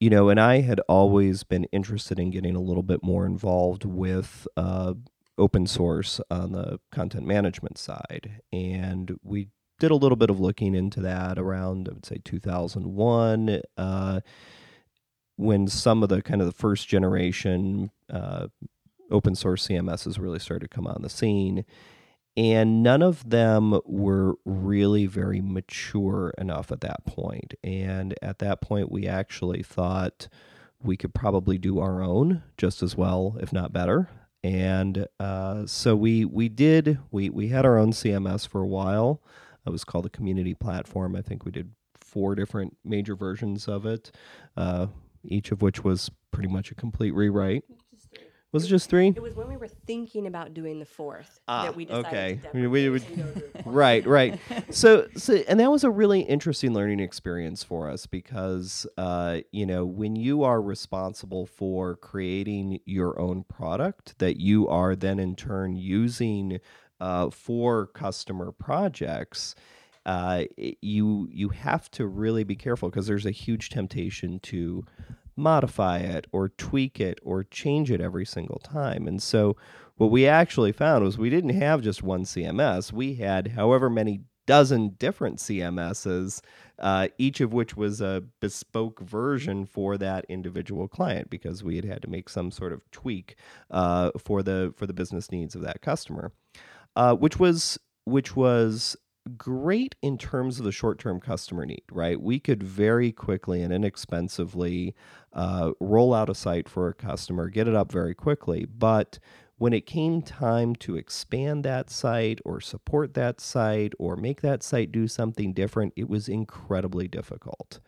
[0.00, 3.84] you know and i had always been interested in getting a little bit more involved
[3.84, 4.94] with uh,
[5.38, 9.48] open source on the content management side and we
[9.82, 14.20] did a little bit of looking into that around i would say 2001 uh,
[15.36, 18.46] when some of the kind of the first generation uh,
[19.10, 21.64] open source cms's really started to come on the scene
[22.36, 27.54] and none of them were really very mature enough at that point.
[27.62, 30.28] And at that point, we actually thought
[30.82, 34.08] we could probably do our own just as well, if not better.
[34.42, 39.22] And uh, so we we did we we had our own CMS for a while.
[39.66, 41.14] It was called the Community Platform.
[41.14, 44.10] I think we did four different major versions of it,
[44.56, 44.88] uh,
[45.24, 47.64] each of which was pretty much a complete rewrite.
[48.52, 49.08] Was it just three?
[49.16, 52.40] It was when we were thinking about doing the fourth ah, that we decided okay.
[52.52, 53.02] we, we,
[53.64, 54.38] right, right.
[54.70, 59.64] so, so, and that was a really interesting learning experience for us because, uh, you
[59.64, 65.34] know, when you are responsible for creating your own product that you are then in
[65.34, 66.60] turn using
[67.02, 69.56] uh, for customer projects.
[70.06, 70.44] Uh,
[70.80, 74.84] you you have to really be careful because there's a huge temptation to
[75.36, 79.06] modify it or tweak it or change it every single time.
[79.06, 79.56] And so
[79.96, 82.92] what we actually found was we didn't have just one CMS.
[82.92, 86.40] We had however many dozen different CMSs,
[86.78, 91.84] uh, each of which was a bespoke version for that individual client because we had
[91.84, 93.36] had to make some sort of tweak
[93.70, 96.32] uh, for the for the business needs of that customer,
[96.96, 98.96] uh, which was which was
[99.36, 102.20] great in terms of the short term customer need, right?
[102.20, 104.94] We could very quickly and inexpensively
[105.32, 108.64] uh, roll out a site for a customer, get it up very quickly.
[108.64, 109.18] But
[109.58, 114.62] when it came time to expand that site or support that site or make that
[114.62, 117.78] site do something different, it was incredibly difficult.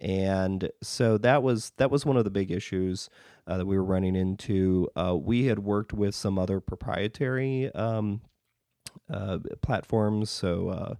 [0.00, 3.10] And so that was that was one of the big issues
[3.46, 4.88] uh, that we were running into.
[4.96, 8.22] Uh, we had worked with some other proprietary um,
[9.62, 10.30] platforms.
[10.30, 10.94] So uh,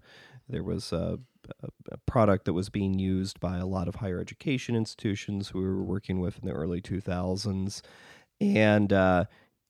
[0.48, 1.18] there was a,
[1.90, 5.66] a, product that was being used by a lot of higher education institutions who we
[5.66, 7.82] were working with in the early 2000s,
[8.40, 9.24] and uh,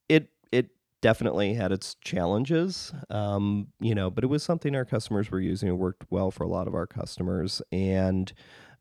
[0.09, 5.31] it it definitely had its challenges, um, you know, but it was something our customers
[5.31, 5.69] were using.
[5.69, 8.33] It worked well for a lot of our customers, and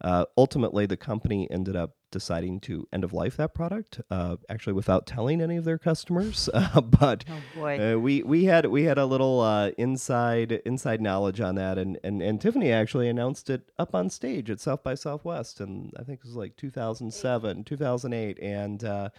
[0.02, 4.74] uh, ultimately, the company ended up deciding to end of life that product, uh, actually
[4.74, 6.50] without telling any of their customers.
[6.60, 11.40] Uh, but oh uh, we we had we had a little uh, inside inside knowledge
[11.40, 14.94] on that, and, and and Tiffany actually announced it up on stage at South by
[14.94, 18.84] Southwest, and I think it was like 2007, 2008, and.
[18.84, 19.10] Uh,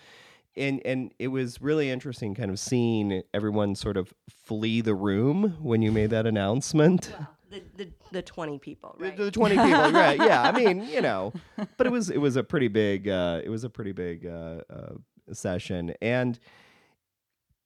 [0.56, 5.56] and and it was really interesting kind of seeing everyone sort of flee the room
[5.60, 7.14] when you made that announcement
[7.50, 9.16] the, the, the 20 people right?
[9.16, 11.32] the, the 20 people right yeah i mean you know
[11.76, 14.60] but it was it was a pretty big uh, it was a pretty big uh,
[14.70, 14.92] uh,
[15.32, 15.94] session.
[16.00, 16.38] And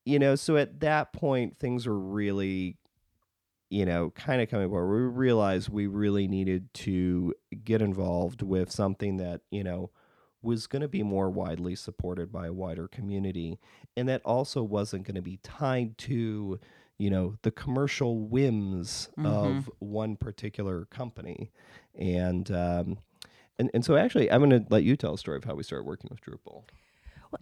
[0.04, 2.76] you know so at that point things were really
[3.70, 7.32] you know kind of coming where we realized we really needed to
[7.64, 9.90] get involved with something that you know
[10.42, 13.58] was going to be more widely supported by a wider community
[13.96, 16.60] and that also wasn't going to be tied to
[16.98, 19.24] you know the commercial whims Mhm.
[19.26, 21.50] of one particular company
[21.98, 22.98] and um,
[23.58, 25.62] and and so actually i'm going to let you tell a story of how we
[25.62, 26.64] started working with drupal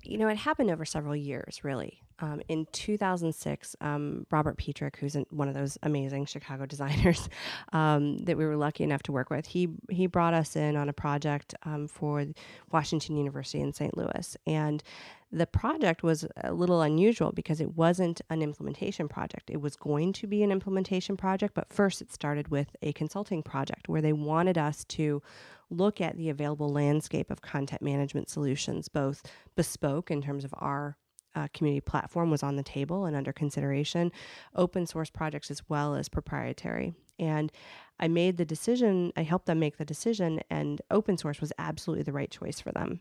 [0.03, 2.03] you know, it happened over several years, really.
[2.19, 7.29] Um, in 2006, um, Robert Petrick, who's an, one of those amazing Chicago designers
[7.73, 10.89] um, that we were lucky enough to work with, he he brought us in on
[10.89, 12.25] a project um, for
[12.71, 13.97] Washington University in St.
[13.97, 14.83] Louis, and
[15.33, 19.51] the project was a little unusual because it wasn't an implementation project.
[19.51, 23.43] It was going to be an implementation project, but first it started with a consulting
[23.43, 25.23] project where they wanted us to
[25.73, 29.23] look at the available landscape of content management solutions, both
[29.57, 30.97] bespoke in terms of our
[31.35, 34.13] uh, community platform was on the table and under consideration,
[34.55, 36.95] open source projects as well as proprietary.
[37.19, 37.51] And
[37.99, 42.03] I made the decision, I helped them make the decision, and open source was absolutely
[42.03, 43.01] the right choice for them.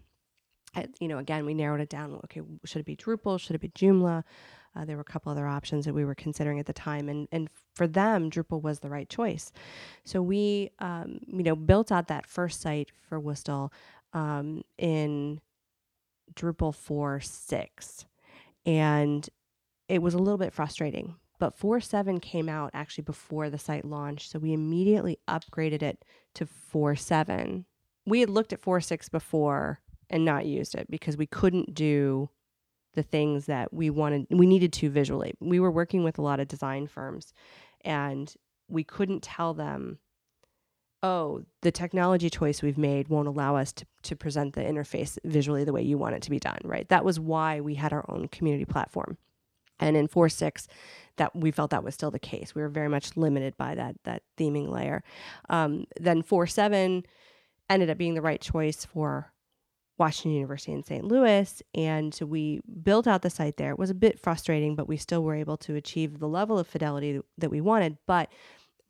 [1.00, 2.20] You know, again, we narrowed it down.
[2.26, 3.40] Okay, should it be Drupal?
[3.40, 4.24] Should it be Joomla?
[4.74, 7.28] Uh, there were a couple other options that we were considering at the time, and
[7.32, 9.52] and for them, Drupal was the right choice.
[10.06, 13.74] So we, um, you know, built out that first site for Whistle
[14.14, 15.42] um, in
[16.36, 18.06] Drupal 4.6,
[18.66, 19.30] and
[19.90, 21.16] it was a little bit frustrating.
[21.38, 26.06] But 4.7 came out actually before the site launched, so we immediately upgraded it
[26.36, 27.66] to 4.7.
[28.06, 29.80] We had looked at 4.6 before
[30.12, 32.30] and not used it because we couldn't do
[32.93, 35.34] the things that we wanted we needed to visually.
[35.39, 37.34] We were working with a lot of design firms
[37.84, 38.32] and
[38.67, 39.97] we couldn't tell them
[41.04, 45.63] oh, the technology choice we've made won't allow us to, to present the interface visually
[45.63, 46.88] the way you want it to be done, right?
[46.89, 49.17] That was why we had our own community platform.
[49.80, 50.67] And in 4.6,
[51.17, 52.54] that we felt that was still the case.
[52.54, 55.04] We were very much limited by that that theming layer.
[55.50, 57.04] Um, then 4.7
[57.69, 59.31] ended up being the right choice for
[60.02, 61.06] Washington University in St.
[61.06, 61.62] Louis.
[61.76, 63.70] And so we built out the site there.
[63.70, 66.66] It was a bit frustrating, but we still were able to achieve the level of
[66.66, 68.00] fidelity that we wanted.
[68.08, 68.32] But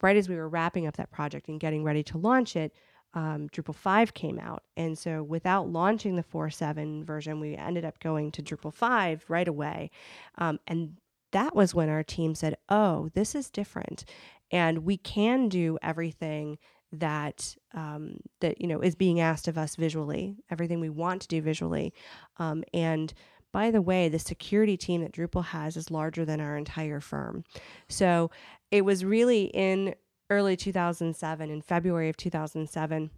[0.02, 2.74] right as we were wrapping up that project and getting ready to launch it,
[3.13, 4.63] um, Drupal 5 came out.
[4.78, 9.50] And so without launching the 4.7 version, we ended up going to Drupal 5 right
[9.50, 9.91] away.
[10.38, 10.95] Um, and
[11.34, 14.06] that was when our team said, oh, this is different.
[14.50, 16.58] And we can do everything
[16.91, 21.27] that um, that you know is being asked of us visually, everything we want to
[21.27, 21.93] do visually,
[22.38, 23.13] um, and
[23.51, 27.43] by the way, the security team that Drupal has is larger than our entire firm.
[27.89, 28.32] So
[28.69, 29.95] it was really in
[30.30, 33.12] early 2007, in February of 2007,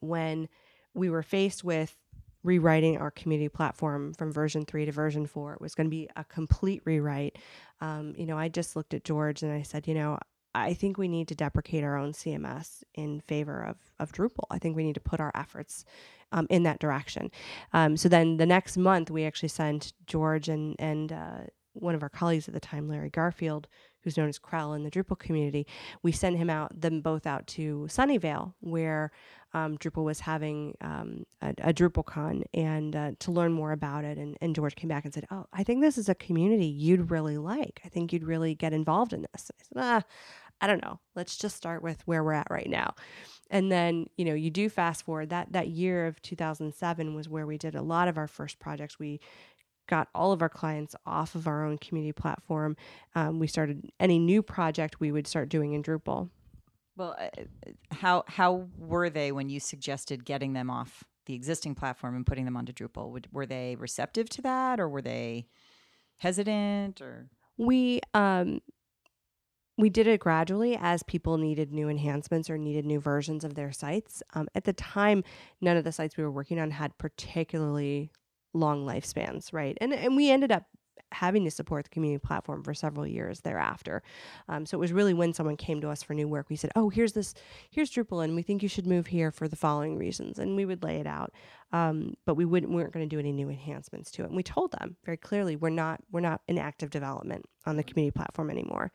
[0.00, 0.48] when
[0.94, 1.94] we were faced with
[2.42, 5.52] rewriting our community platform from version three to version four.
[5.52, 7.38] It was going to be a complete rewrite.
[7.80, 10.18] Um, you know, I just looked at George and I said, you know,
[10.56, 14.46] I think we need to deprecate our own CMS in favor of, of Drupal.
[14.50, 15.84] I think we need to put our efforts
[16.32, 17.30] um, in that direction.
[17.74, 21.40] Um, so then the next month, we actually sent George and, and uh,
[21.74, 23.68] one of our colleagues at the time, Larry Garfield,
[24.00, 25.66] who's known as Crell in the Drupal community,
[26.02, 29.10] we sent him out, them both out to Sunnyvale, where
[29.52, 34.16] um, Drupal was having um, a, a DrupalCon, and uh, to learn more about it.
[34.16, 37.10] And, and George came back and said, "Oh, I think this is a community you'd
[37.10, 37.80] really like.
[37.84, 40.02] I think you'd really get involved in this." I said, "Ah,
[40.60, 41.00] I don't know.
[41.14, 42.94] Let's just start with where we're at right now."
[43.50, 47.46] And then you know, you do fast forward that that year of 2007 was where
[47.46, 48.98] we did a lot of our first projects.
[48.98, 49.20] We
[49.88, 52.76] got all of our clients off of our own community platform.
[53.14, 56.30] Um, we started any new project we would start doing in Drupal.
[56.96, 57.28] Well, uh,
[57.92, 62.44] how how were they when you suggested getting them off the existing platform and putting
[62.44, 63.10] them onto Drupal?
[63.10, 65.46] Would, were they receptive to that, or were they
[66.16, 67.00] hesitant?
[67.00, 68.60] Or We um,
[69.78, 73.72] we did it gradually as people needed new enhancements or needed new versions of their
[73.72, 74.22] sites.
[74.34, 75.22] Um, at the time,
[75.60, 78.10] none of the sites we were working on had particularly
[78.54, 79.76] long lifespans, right?
[79.80, 80.64] And and we ended up
[81.12, 84.02] having to support the community platform for several years thereafter.
[84.48, 86.72] Um, so it was really when someone came to us for new work, we said,
[86.74, 87.34] "Oh, here's this,
[87.70, 90.64] here's Drupal, and we think you should move here for the following reasons," and we
[90.64, 91.32] would lay it out.
[91.72, 94.26] Um, but we wouldn't, we weren't going to do any new enhancements to it.
[94.26, 97.82] And we told them very clearly, we're not, we're not in active development on the
[97.82, 98.92] community platform anymore.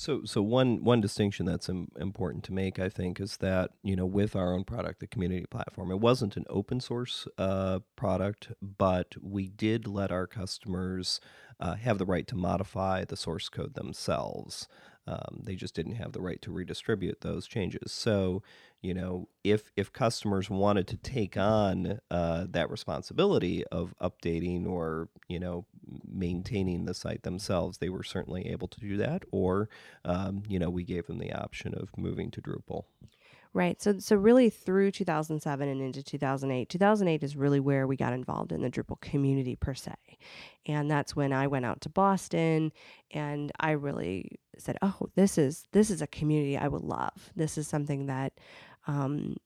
[0.00, 3.94] So, so one one distinction that's Im- important to make, I think, is that you
[3.94, 8.48] know, with our own product, the community platform, it wasn't an open source uh, product,
[8.62, 11.20] but we did let our customers
[11.60, 14.68] uh, have the right to modify the source code themselves.
[15.06, 17.92] Um, they just didn't have the right to redistribute those changes.
[17.92, 18.42] So,
[18.82, 25.08] you know, if if customers wanted to take on uh, that responsibility of updating or
[25.28, 25.66] you know
[26.06, 29.24] maintaining the site themselves, they were certainly able to do that.
[29.30, 29.68] Or,
[30.04, 32.84] um, you know, we gave them the option of moving to Drupal.
[33.52, 33.82] Right.
[33.82, 36.68] So so really through 2007 and into 2008.
[36.68, 39.94] 2008 is really where we got involved in the Drupal community per se.
[40.66, 42.70] And that's when I went out to Boston
[43.10, 47.32] and I really said, "Oh, this is this is a community I would love.
[47.34, 48.34] This is something that
[48.90, 49.36] um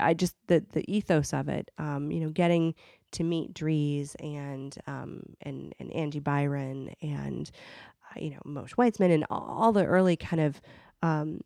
[0.00, 2.74] I just the the ethos of it, um, you know, getting
[3.12, 7.50] to meet Dries and um, and and Angie Byron and
[8.10, 10.60] uh, you know Moshe Weitzman and all the early kind of
[11.02, 11.40] um,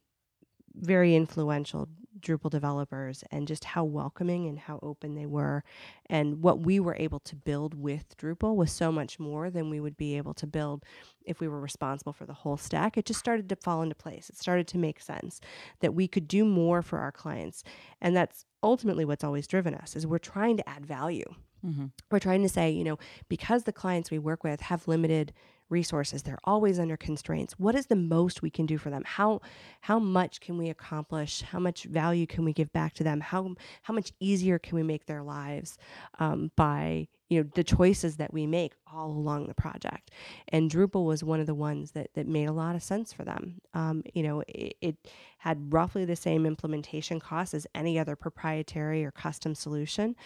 [0.74, 1.88] very influential
[2.20, 5.64] Drupal developers and just how welcoming and how open they were.
[6.06, 9.80] And what we were able to build with Drupal was so much more than we
[9.80, 10.84] would be able to build
[11.24, 12.96] if we were responsible for the whole stack.
[12.96, 14.30] It just started to fall into place.
[14.30, 15.40] It started to make sense
[15.80, 17.62] that we could do more for our clients.
[18.00, 21.34] And that's ultimately what's always driven us is we're trying to add value.
[21.64, 21.86] Mm-hmm.
[22.10, 22.98] We're trying to say, you know,
[23.28, 25.32] because the clients we work with have limited
[25.70, 27.58] resources they're always under constraints.
[27.58, 29.02] What is the most we can do for them?
[29.04, 29.40] How
[29.80, 31.42] how much can we accomplish?
[31.42, 33.20] How much value can we give back to them?
[33.20, 35.78] How how much easier can we make their lives
[36.18, 40.10] um, by you know the choices that we make all along the project?
[40.48, 43.24] And drupal was one of the ones that that made a lot of sense for
[43.24, 43.60] them.
[43.74, 44.96] Um, you know it, it,
[45.40, 50.16] had roughly the same implementation costs as any other proprietary or custom solution.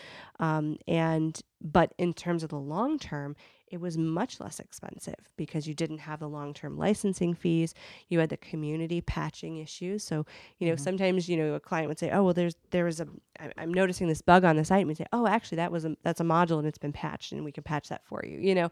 [0.41, 3.37] Um, and but in terms of the long term
[3.73, 7.75] it was much less expensive because you didn't have the long-term licensing fees.
[8.09, 10.05] You had the community patching issues.
[10.05, 10.27] So
[10.59, 10.85] you know mm-hmm.
[10.85, 13.09] sometimes you know a client would say oh well there's there was a
[13.57, 14.81] i'm noticing this bug on the site.
[14.81, 17.33] And we say oh actually that was a that's a module and it's been patched
[17.33, 18.39] and we can patch that for you.
[18.39, 18.71] You know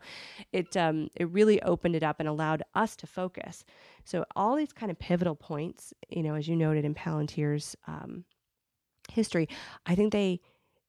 [0.52, 3.64] it um it really opened it up and allowed us to focus.
[4.04, 8.24] So all these kind of pivotal points you know as you noted in palantir's um,
[9.10, 9.48] history
[9.86, 10.40] i think they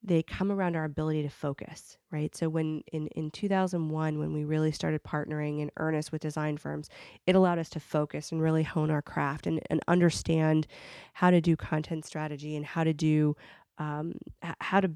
[0.04, 2.36] they come around our ability to focus, right?
[2.36, 6.90] So when in, in 2001, when we really started partnering in earnest with design firms,
[7.28, 10.66] it allowed us to focus and really hone our craft and, and understand
[11.14, 13.36] how to do content strategy and how to do
[13.78, 14.14] um,
[14.60, 14.92] how to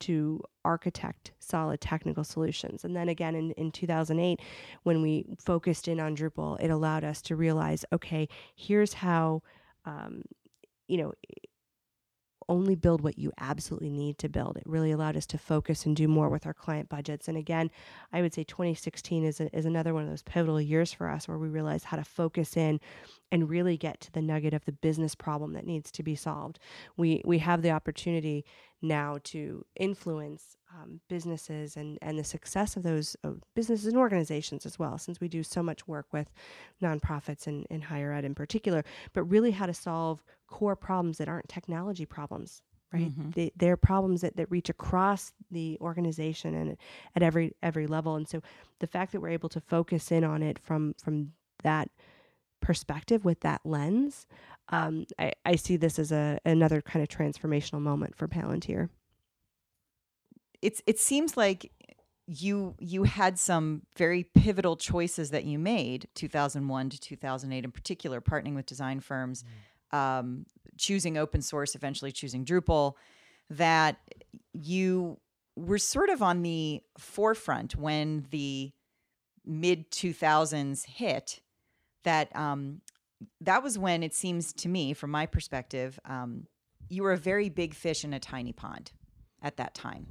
[0.00, 2.84] to architect solid technical solutions.
[2.84, 4.40] And then again in, in 2008,
[4.82, 9.42] when we focused in on Drupal, it allowed us to realize, okay, here's how
[9.86, 10.22] um,
[10.88, 11.12] you know
[12.48, 14.56] only build what you absolutely need to build.
[14.56, 17.28] It really allowed us to focus and do more with our client budgets.
[17.28, 17.70] And again,
[18.12, 21.28] I would say 2016 is, a, is another one of those pivotal years for us
[21.28, 22.80] where we realized how to focus in
[23.32, 26.58] and really get to the nugget of the business problem that needs to be solved.
[26.96, 28.44] We, we have the opportunity
[28.80, 34.66] now to influence um, businesses and, and the success of those uh, businesses and organizations
[34.66, 36.28] as well, since we do so much work with
[36.82, 40.22] nonprofits and, and higher ed in particular, but really how to solve
[40.54, 43.10] core problems that aren't technology problems right?
[43.10, 43.30] Mm-hmm.
[43.30, 46.76] they, they're problems that, that reach across the organization and
[47.16, 48.14] at every every level.
[48.14, 48.40] And so
[48.78, 51.32] the fact that we're able to focus in on it from from
[51.64, 51.90] that
[52.60, 54.26] perspective with that lens
[54.68, 58.88] um, I, I see this as a another kind of transformational moment for palantir.
[60.62, 61.72] It's it seems like
[62.26, 68.20] you you had some very pivotal choices that you made 2001 to 2008 in particular
[68.22, 69.48] partnering with design firms mm
[69.94, 72.94] um, choosing open source, eventually choosing Drupal,
[73.50, 73.98] that
[74.52, 75.18] you
[75.56, 78.72] were sort of on the forefront when the
[79.44, 81.40] mid 2000s hit.
[82.02, 82.80] That um,
[83.40, 86.46] that was when it seems to me, from my perspective, um,
[86.90, 88.92] you were a very big fish in a tiny pond
[89.40, 90.06] at that time.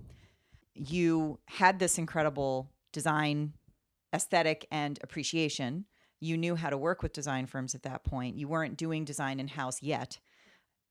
[0.73, 3.53] You had this incredible design
[4.13, 5.85] aesthetic and appreciation
[6.23, 8.37] you knew how to work with design firms at that point.
[8.37, 10.19] You weren't doing design in house yet.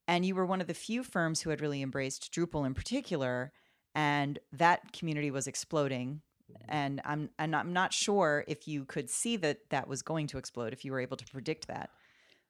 [0.06, 3.52] And you were one of the few firms who had really embraced Drupal in particular.
[3.94, 6.20] And that community was exploding.
[6.68, 10.38] And I'm, and I'm not sure if you could see that that was going to
[10.38, 11.90] explode, if you were able to predict that.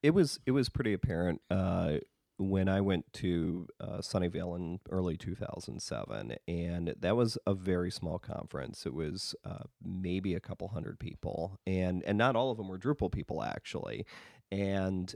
[0.02, 1.40] It was it was pretty apparent.
[1.48, 1.98] Uh,
[2.38, 8.18] when I went to uh, Sunnyvale in early 2007, and that was a very small
[8.18, 8.86] conference.
[8.86, 12.78] It was uh, maybe a couple hundred people, and and not all of them were
[12.78, 14.06] Drupal people actually,
[14.50, 15.14] and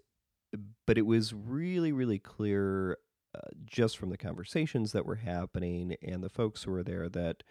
[0.86, 2.98] but it was really really clear
[3.34, 7.42] uh, just from the conversations that were happening and the folks who were there that.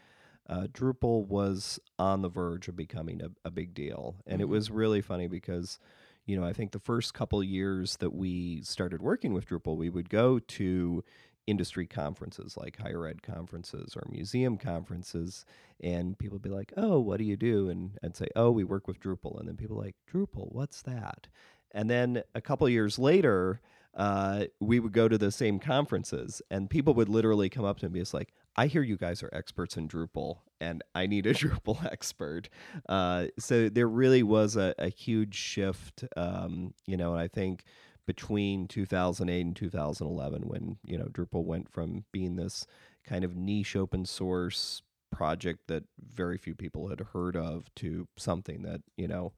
[0.47, 4.17] Uh, Drupal was on the verge of becoming a, a big deal.
[4.27, 4.41] And mm-hmm.
[4.43, 5.79] it was really funny because
[6.25, 9.89] you know, I think the first couple years that we started working with Drupal, we
[9.89, 11.03] would go to
[11.47, 15.45] industry conferences like higher ed conferences or museum conferences
[15.79, 17.69] and people would be like oh what do you do?
[17.69, 19.39] And i'd say oh we work with drupal.
[19.39, 21.27] And then people like drupal what's that?
[21.71, 23.61] And then a couple years later
[23.95, 27.85] uh, we would go to the same conferences and people would literally come up to
[27.85, 31.25] me and be like i hear you guys are experts in drupal and i need
[31.25, 32.49] a drupal expert
[32.89, 37.63] uh, so there really was a, a huge shift um, you know and i think
[38.05, 42.67] between 2008 and 2011 when you know Drupal went from being this
[43.03, 44.81] kind of niche open source
[45.11, 49.33] project that very few people had heard of to something that you know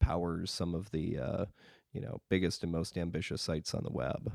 [0.00, 1.44] powers some of the uh,
[1.92, 4.32] you know biggest and most ambitious sites on the web.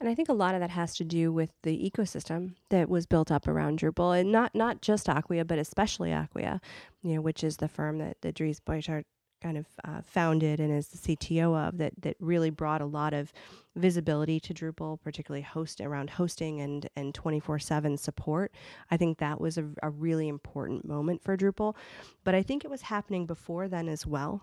[0.00, 3.06] And I think a lot of that has to do with the ecosystem that was
[3.06, 6.60] built up around Drupal, and not not just Acquia, but especially Acquia,
[7.02, 9.04] you know, which is the firm that that Dries Buytaert
[9.42, 13.12] kind of uh, founded and is the CTO of that that really brought a lot
[13.12, 13.32] of
[13.74, 18.52] visibility to Drupal, particularly host around hosting and and 24/7 support.
[18.90, 21.74] I think that was a, a really important moment for Drupal,
[22.24, 24.42] but I think it was happening before then as well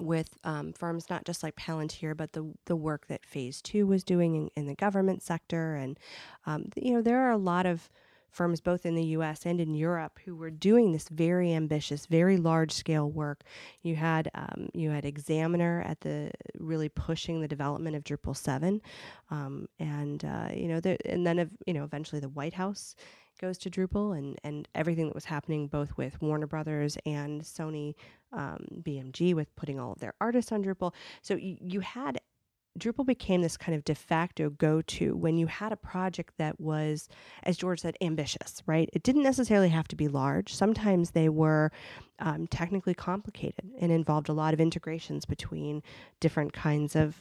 [0.00, 4.04] with um, firms not just like Palantir, but the the work that Phase Two was
[4.04, 5.98] doing in, in the government sector, and
[6.46, 7.90] um, you know there are a lot of
[8.32, 12.38] firms both in the US and in Europe who were doing this very ambitious, very
[12.38, 13.44] large scale work.
[13.82, 18.80] You had um, you had Examiner at the really pushing the development of Drupal 7.
[19.30, 22.96] Um, and uh, you know, the, and then you know, eventually the White House
[23.40, 27.94] goes to Drupal and, and everything that was happening both with Warner Brothers and Sony
[28.32, 30.94] um, BMG with putting all of their artists on Drupal.
[31.22, 32.20] So you, you had
[32.78, 36.58] Drupal became this kind of de facto go to when you had a project that
[36.58, 37.08] was,
[37.42, 38.88] as George said, ambitious, right?
[38.94, 40.54] It didn't necessarily have to be large.
[40.54, 41.70] Sometimes they were
[42.18, 45.82] um, technically complicated and involved a lot of integrations between
[46.18, 47.20] different kinds of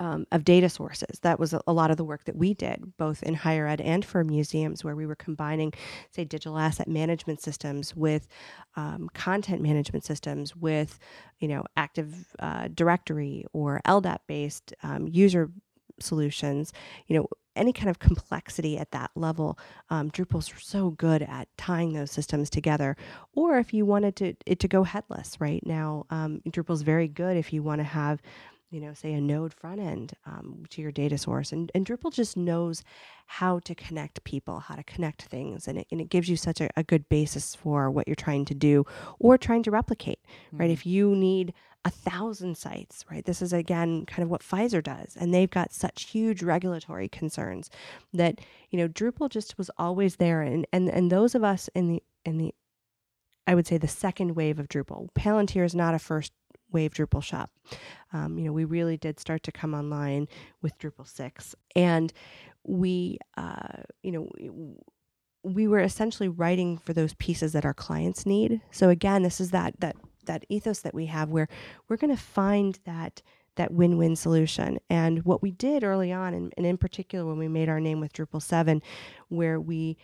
[0.00, 1.20] um, of data sources.
[1.20, 4.04] That was a, lot of the work that we did, both in higher ed and
[4.04, 5.72] for museums, where we were combining,
[6.10, 8.26] say, digital asset management systems with
[8.76, 10.98] um, content management systems, with,
[11.38, 15.50] you know, Active uh, Directory or LDAP-based um, user
[16.00, 16.72] solutions.
[17.06, 19.58] You know, any kind of complexity at that level,
[19.90, 22.96] um, Drupal's so good at tying those systems together.
[23.34, 27.36] Or if you wanted to, it to go headless, right now, um, Drupal's very good
[27.36, 28.22] if you want to have
[28.70, 31.52] you know, say a node front end um, to your data source.
[31.52, 32.82] And, and Drupal just knows
[33.26, 35.66] how to connect people, how to connect things.
[35.66, 38.44] And it, and it gives you such a, a good basis for what you're trying
[38.46, 38.86] to do
[39.18, 40.58] or trying to replicate, mm-hmm.
[40.58, 40.70] right?
[40.70, 41.52] If you need
[41.84, 43.24] a thousand sites, right?
[43.24, 45.16] This is again kind of what Pfizer does.
[45.18, 47.70] And they've got such huge regulatory concerns
[48.12, 48.40] that,
[48.70, 50.42] you know, Drupal just was always there.
[50.42, 52.54] And, and, and those of us in the, in the,
[53.46, 55.08] I would say the second wave of Drupal.
[55.14, 56.32] Palantir is not a first
[56.72, 57.50] Wave Drupal shop.
[58.12, 60.28] Um, you know, we really did start to come online
[60.62, 61.54] with Drupal 6.
[61.76, 62.12] And
[62.64, 64.76] we, uh, you know,
[65.42, 68.60] we were essentially writing for those pieces that our clients need.
[68.70, 69.96] So again, this is that that
[70.26, 71.48] that ethos that we have where
[71.88, 73.22] we're going to find that
[73.56, 74.78] that win-win solution.
[74.88, 78.00] And what we did early on, and, and in particular when we made our name
[78.00, 78.80] with Drupal 7,
[79.28, 79.98] where we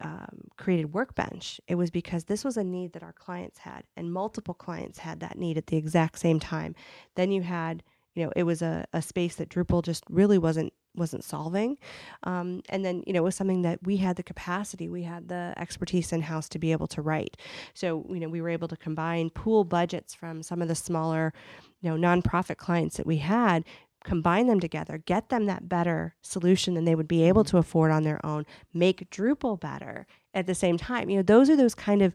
[0.00, 4.12] um, created Workbench, it was because this was a need that our clients had, and
[4.12, 6.74] multiple clients had that need at the exact same time.
[7.14, 7.82] Then you had,
[8.14, 11.78] you know, it was a, a space that Drupal just really wasn't wasn't solving,
[12.24, 15.28] um, and then you know it was something that we had the capacity, we had
[15.28, 17.36] the expertise in house to be able to write.
[17.74, 21.32] So you know we were able to combine pool budgets from some of the smaller,
[21.80, 23.64] you know, nonprofit clients that we had
[24.04, 27.90] combine them together, get them that better solution than they would be able to afford
[27.90, 31.10] on their own, make Drupal better at the same time.
[31.10, 32.14] You know, those are those kind of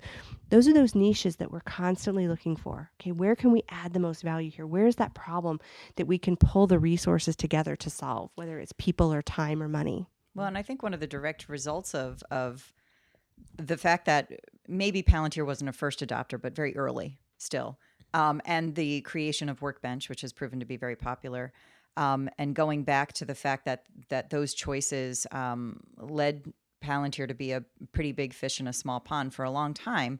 [0.50, 2.92] those are those niches that we're constantly looking for.
[3.00, 4.66] Okay, where can we add the most value here?
[4.66, 5.60] Where is that problem
[5.96, 9.68] that we can pull the resources together to solve, whether it's people or time or
[9.68, 10.08] money?
[10.34, 12.74] Well, and I think one of the direct results of of
[13.58, 14.32] the fact that
[14.68, 17.80] maybe Palantir wasn't a first adopter, but very early still,
[18.14, 21.52] um, and the creation of Workbench, which has proven to be very popular,
[21.98, 27.34] um, and going back to the fact that that those choices um, led Palantir to
[27.34, 30.20] be a pretty big fish in a small pond for a long time.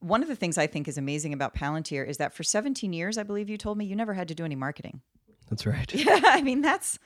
[0.00, 3.18] One of the things I think is amazing about Palantir is that for 17 years,
[3.18, 5.00] I believe you told me you never had to do any marketing.
[5.48, 5.92] That's right.
[5.94, 6.98] Yeah, I mean that's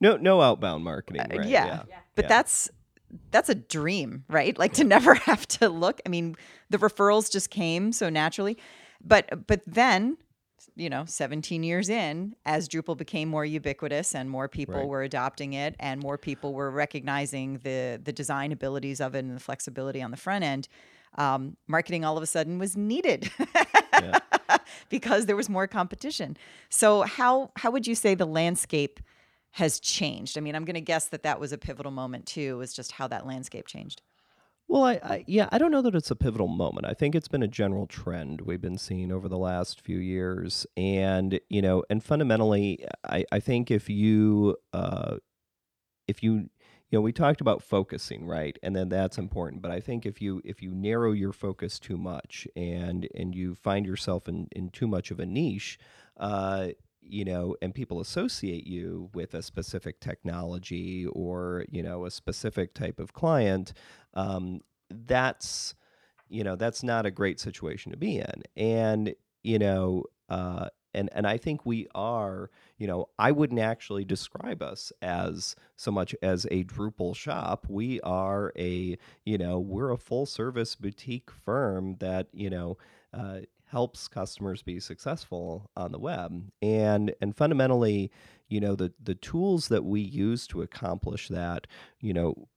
[0.00, 1.22] no no outbound marketing.
[1.22, 1.48] Uh, right?
[1.48, 1.66] yeah.
[1.66, 1.98] yeah.
[2.14, 2.28] but yeah.
[2.28, 2.70] that's
[3.30, 4.58] that's a dream, right?
[4.58, 6.00] Like to never have to look.
[6.04, 6.36] I mean,
[6.70, 8.58] the referrals just came so naturally.
[9.02, 10.16] But but then
[10.76, 14.86] you know 17 years in as drupal became more ubiquitous and more people right.
[14.86, 19.34] were adopting it and more people were recognizing the the design abilities of it and
[19.34, 20.68] the flexibility on the front end
[21.16, 23.30] um, marketing all of a sudden was needed
[24.88, 26.36] because there was more competition.
[26.68, 29.00] So how how would you say the landscape
[29.52, 30.36] has changed?
[30.38, 32.92] I mean i'm going to guess that that was a pivotal moment too was just
[32.92, 34.02] how that landscape changed
[34.68, 36.86] well, I, I, yeah, I don't know that it's a pivotal moment.
[36.86, 40.66] I think it's been a general trend we've been seeing over the last few years,
[40.76, 45.16] and you know, and fundamentally, I, I think if you uh,
[46.06, 46.50] if you
[46.90, 48.58] you know we talked about focusing right?
[48.62, 49.62] And then that's important.
[49.62, 53.54] But i think if you if you narrow your focus too much and and you
[53.54, 55.78] find yourself in in too much of a niche
[56.18, 56.68] uh,
[57.08, 62.74] you know, and people associate you with a specific technology or you know a specific
[62.74, 63.72] type of client,
[64.14, 65.74] um, that's
[66.28, 70.04] you know that's not a great situation to be in, and you know.
[70.28, 75.54] Uh, and and I think we are, you know, I wouldn't actually describe us as
[75.76, 77.66] so much as a Drupal shop.
[77.68, 82.78] We are a, you know, we're a full service boutique firm that, you know,
[83.12, 83.40] uh,
[83.70, 86.50] helps customers be successful on the web.
[86.62, 88.10] And and fundamentally,
[88.48, 91.66] you know, the the tools that we use to accomplish that,
[92.00, 92.48] you know,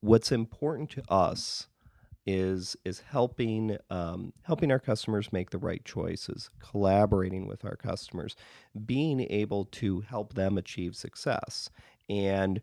[0.00, 1.68] what's important to us
[2.24, 8.36] is is helping um, helping our customers make the right choices, collaborating with our customers,
[8.86, 11.68] being able to help them achieve success.
[12.08, 12.60] And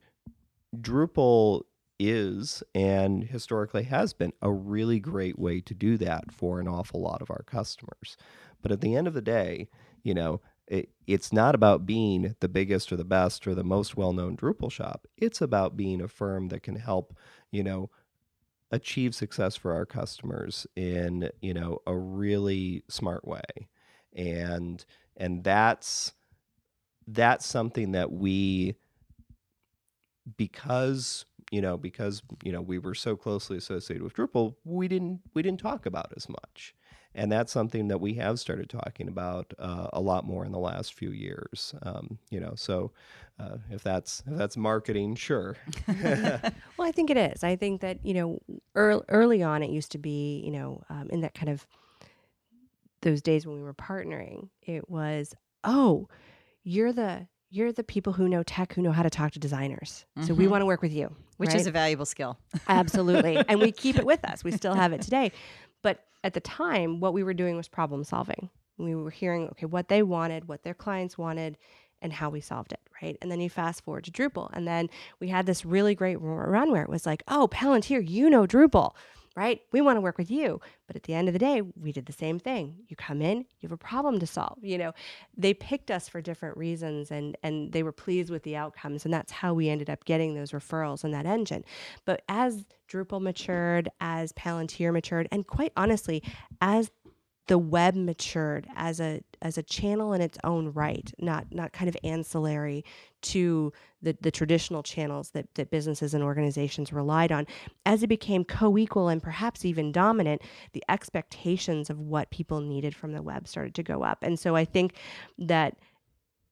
[0.76, 1.64] Drupal
[2.00, 7.02] is and historically has been a really great way to do that for an awful
[7.02, 8.18] lot of our customers.
[8.62, 9.70] But at the end of the day,
[10.04, 13.98] you know, it, it's not about being the biggest or the best or the most
[13.98, 15.08] well-known Drupal shop.
[15.18, 17.16] It's about being a firm that can help,
[17.52, 17.90] you know,
[18.72, 23.42] achieve success for our customers in you know a really smart way
[24.14, 24.86] and
[25.18, 26.14] and that's
[27.08, 28.76] that's something that we
[30.38, 35.22] because you know because you know we were so closely associated with Drupal we didn't
[35.34, 36.76] we didn't talk about as much
[37.16, 40.60] and that's something that we have started talking about uh, a lot more in the
[40.60, 41.74] last few years.
[41.82, 42.92] Um, you know, so
[43.40, 45.58] uh, if that's if that's marketing, sure.
[45.88, 47.44] well, I think it is.
[47.44, 48.40] I think that you know,
[48.76, 51.66] early, early on, it used to be you know, um, in that kind of
[53.02, 55.34] those days when we were partnering, it was
[55.64, 56.08] oh,
[56.64, 60.06] you're the you're the people who know tech who know how to talk to designers.
[60.18, 60.28] Mm-hmm.
[60.28, 60.52] So we mm-hmm.
[60.52, 61.16] want to work with you.
[61.38, 61.60] Which right?
[61.60, 62.38] is a valuable skill.
[62.68, 63.38] Absolutely.
[63.48, 64.44] and we keep it with us.
[64.44, 65.32] We still have it today.
[65.82, 68.50] But at the time, what we were doing was problem solving.
[68.78, 71.58] We were hearing, okay, what they wanted, what their clients wanted,
[72.02, 73.18] and how we solved it, right?
[73.22, 74.50] And then you fast forward to Drupal.
[74.54, 74.90] And then
[75.20, 78.94] we had this really great run where it was like, oh, Palantir, you know Drupal,
[79.40, 79.62] right?
[79.72, 80.60] We want to work with you.
[80.86, 82.76] But at the end of the day, we did the same thing.
[82.90, 84.58] You come in, you have a problem to solve.
[84.62, 84.92] You know,
[85.38, 89.06] they picked us for different reasons and and they were pleased with the outcomes.
[89.06, 91.64] And that's how we ended up getting those referrals and that engine.
[92.04, 96.22] But as Drupal matured, as Palantir matured, and quite honestly,
[96.60, 96.92] as
[97.48, 101.90] the web matured as a as a channel in its own right, not not kind
[101.90, 102.84] of ancillary
[103.22, 103.72] to
[104.02, 107.46] the, the traditional channels that, that businesses and organizations relied on.
[107.86, 110.42] As it became co-equal and perhaps even dominant,
[110.74, 114.20] the expectations of what people needed from the web started to go up.
[114.22, 114.94] And so I think
[115.38, 115.78] that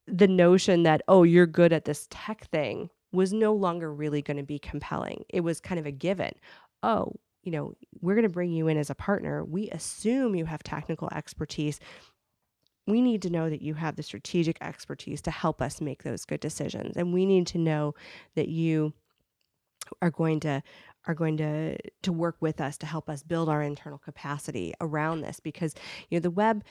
[0.07, 4.37] the notion that, oh, you're good at this tech thing was no longer really going
[4.37, 5.23] to be compelling.
[5.29, 6.33] It was kind of a given.
[6.83, 7.13] Oh,
[7.43, 9.45] you know, we're going to bring you in as a partner.
[9.45, 11.79] We assume you have technical expertise.
[12.87, 16.25] We need to know that you have the strategic expertise to help us make those
[16.25, 16.95] good decisions.
[16.95, 17.95] And we need to know
[18.35, 18.93] that you
[20.01, 20.63] are going to
[21.07, 25.21] are going to to work with us to help us build our internal capacity around
[25.21, 25.73] this because
[26.09, 26.63] you know the web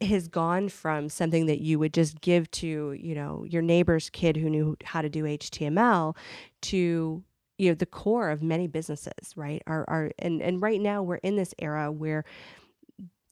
[0.00, 4.36] has gone from something that you would just give to you know your neighbor's kid
[4.36, 6.16] who knew how to do html
[6.60, 7.22] to
[7.58, 11.16] you know the core of many businesses right are are and and right now we're
[11.16, 12.24] in this era where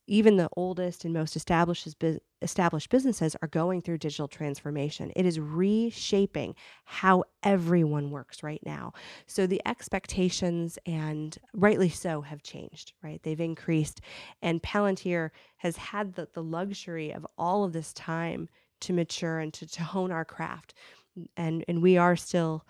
[0.09, 1.87] even the oldest and most established
[2.41, 5.13] established businesses are going through digital transformation.
[5.15, 6.55] It is reshaping
[6.85, 8.93] how everyone works right now.
[9.27, 13.23] So the expectations and rightly so have changed, right?
[13.23, 14.01] They've increased
[14.41, 18.49] and Palantir has had the, the luxury of all of this time
[18.81, 20.75] to mature and to, to hone our craft.
[21.37, 22.65] And and we are still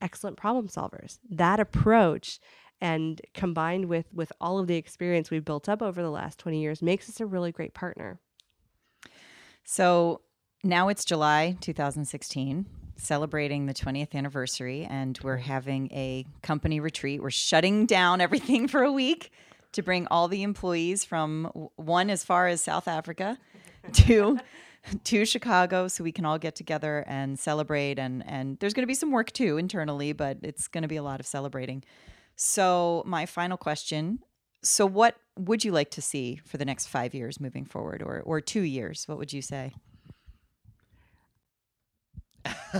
[0.00, 1.18] excellent problem solvers.
[1.30, 2.40] That approach
[2.80, 6.60] and combined with with all of the experience we've built up over the last 20
[6.60, 8.18] years makes us a really great partner.
[9.64, 10.20] So
[10.62, 12.66] now it's July 2016,
[12.96, 15.46] celebrating the 20th anniversary, and we're mm-hmm.
[15.46, 17.22] having a company retreat.
[17.22, 19.32] We're shutting down everything for a week
[19.72, 21.46] to bring all the employees from
[21.76, 23.38] one as far as South Africa
[23.92, 24.38] to
[25.04, 28.86] to Chicago so we can all get together and celebrate and and there's going to
[28.86, 31.82] be some work too internally but it's going to be a lot of celebrating.
[32.36, 34.20] So my final question,
[34.62, 38.20] so what would you like to see for the next 5 years moving forward or
[38.20, 39.08] or 2 years?
[39.08, 39.72] What would you say?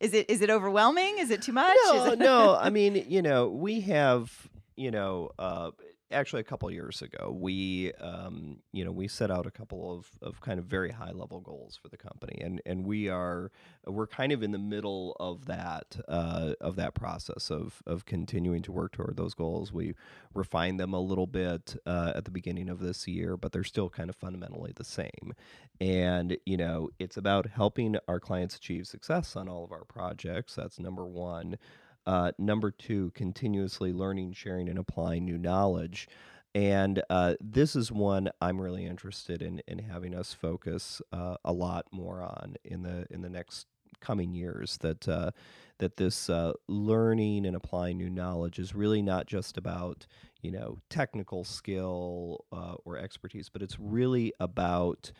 [0.00, 1.18] is it is it overwhelming?
[1.18, 1.76] Is it too much?
[1.86, 2.56] No, no.
[2.60, 5.70] I mean, you know, we have, you know, uh,
[6.14, 10.10] actually a couple years ago, we um, you know we set out a couple of,
[10.22, 13.50] of kind of very high level goals for the company, and and we are
[13.86, 18.62] we're kind of in the middle of that uh, of that process of of continuing
[18.62, 19.72] to work toward those goals.
[19.72, 19.94] We
[20.32, 23.90] refined them a little bit uh, at the beginning of this year, but they're still
[23.90, 25.34] kind of fundamentally the same.
[25.80, 30.54] And you know, it's about helping our clients achieve success on all of our projects.
[30.54, 31.58] That's number one.
[32.06, 36.08] Uh, number two, continuously learning, sharing, and applying new knowledge.
[36.54, 41.52] And uh, this is one I'm really interested in in having us focus uh, a
[41.52, 43.66] lot more on in the in the next
[44.00, 44.78] coming years.
[44.78, 45.32] That uh,
[45.78, 50.06] that this uh, learning and applying new knowledge is really not just about
[50.42, 55.10] you know technical skill uh, or expertise, but it's really about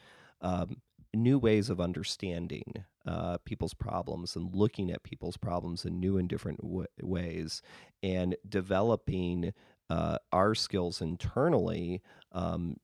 [0.40, 0.76] um,
[1.14, 6.28] new ways of understanding uh, people's problems and looking at people's problems in new and
[6.28, 7.62] different w- ways
[8.02, 9.52] and developing
[9.90, 12.02] uh, our skills internally
[12.32, 12.76] um,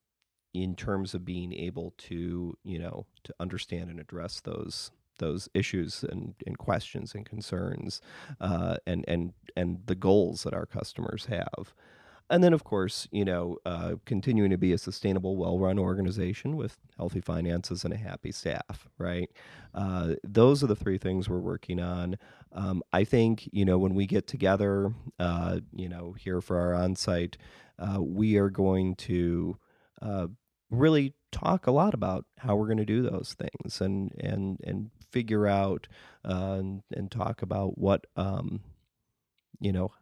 [0.53, 6.05] in terms of being able to you know to understand and address those those issues
[6.05, 8.01] and, and questions and concerns
[8.41, 11.75] uh, and and and the goals that our customers have
[12.31, 16.79] and then of course you know uh, continuing to be a sustainable well-run organization with
[16.97, 19.31] healthy finances and a happy staff right?
[19.75, 22.17] Uh, those are the three things we're working on.
[22.53, 26.75] Um, i think you know when we get together uh, you know here for our
[26.75, 27.37] on-site
[27.79, 29.57] uh, we are going to
[30.03, 30.27] uh,
[30.71, 34.91] really talk a lot about how we're going to do those things and and and
[35.11, 35.89] figure out
[36.25, 38.61] uh, and, and talk about what um,
[39.61, 39.93] you know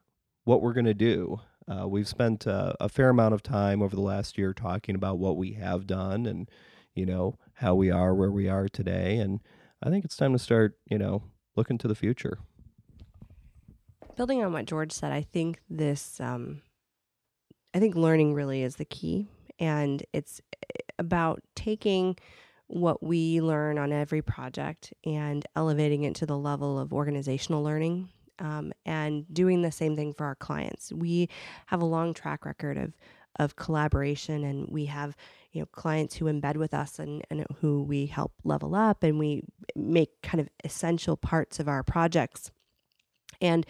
[0.45, 3.95] what we're going to do uh, we've spent uh, a fair amount of time over
[3.95, 6.51] the last year talking about what we have done and,
[6.95, 9.19] you know, how we are where we are today.
[9.19, 9.41] And
[9.83, 11.23] I think it's time to start, you know,
[11.57, 12.39] looking to the future.
[14.17, 16.63] Building on what George said, I think this, um,
[17.75, 19.29] I think learning really is the key.
[19.61, 22.17] And it's eh, about taking
[22.67, 28.09] what we learn on every project and elevating it to the level of organizational learning
[28.39, 30.93] um, and doing the same thing for our clients.
[30.93, 31.29] We
[31.67, 32.95] have a long track record of
[33.39, 35.17] of collaboration, and we have
[35.53, 39.19] you know clients who embed with us and, and who we help level up, and
[39.19, 39.43] we
[39.77, 42.51] make kind of essential parts of our projects.
[43.41, 43.65] And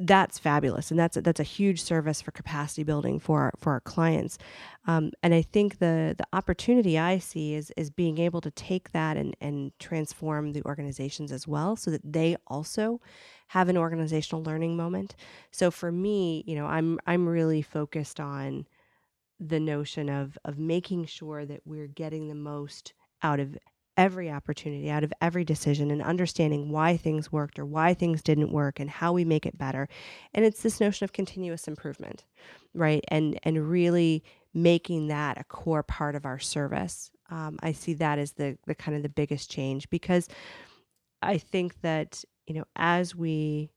[0.00, 3.72] that's fabulous, and that's a, that's a huge service for capacity building for our, for
[3.72, 4.38] our clients.
[4.86, 8.92] Um, and I think the the opportunity I see is is being able to take
[8.92, 13.00] that and and transform the organizations as well, so that they also
[13.48, 15.16] have an organizational learning moment.
[15.50, 18.66] So for me, you know, I'm I'm really focused on
[19.38, 23.58] the notion of of making sure that we're getting the most out of
[24.00, 28.50] every opportunity, out of every decision, and understanding why things worked or why things didn't
[28.50, 29.86] work and how we make it better.
[30.32, 32.24] And it's this notion of continuous improvement,
[32.72, 33.04] right?
[33.08, 34.24] And and really
[34.54, 37.10] making that a core part of our service.
[37.28, 40.28] Um, I see that as the the kind of the biggest change because
[41.20, 43.70] I think that you know as we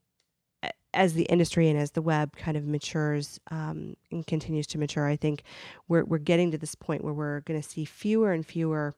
[0.94, 5.06] as the industry and as the web kind of matures um, and continues to mature,
[5.06, 5.42] I think
[5.86, 8.96] we're we're getting to this point where we're going to see fewer and fewer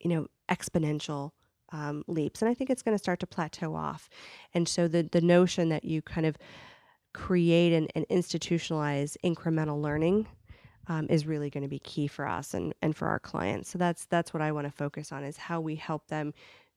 [0.00, 1.30] you know, exponential
[1.72, 2.42] um, leaps.
[2.42, 4.08] And I think it's going to start to plateau off.
[4.54, 6.36] And so the, the notion that you kind of
[7.12, 10.26] create and, and institutionalize incremental learning
[10.88, 13.70] um, is really going to be key for us and, and for our clients.
[13.70, 16.34] So that's that's what I want to focus on is how we help them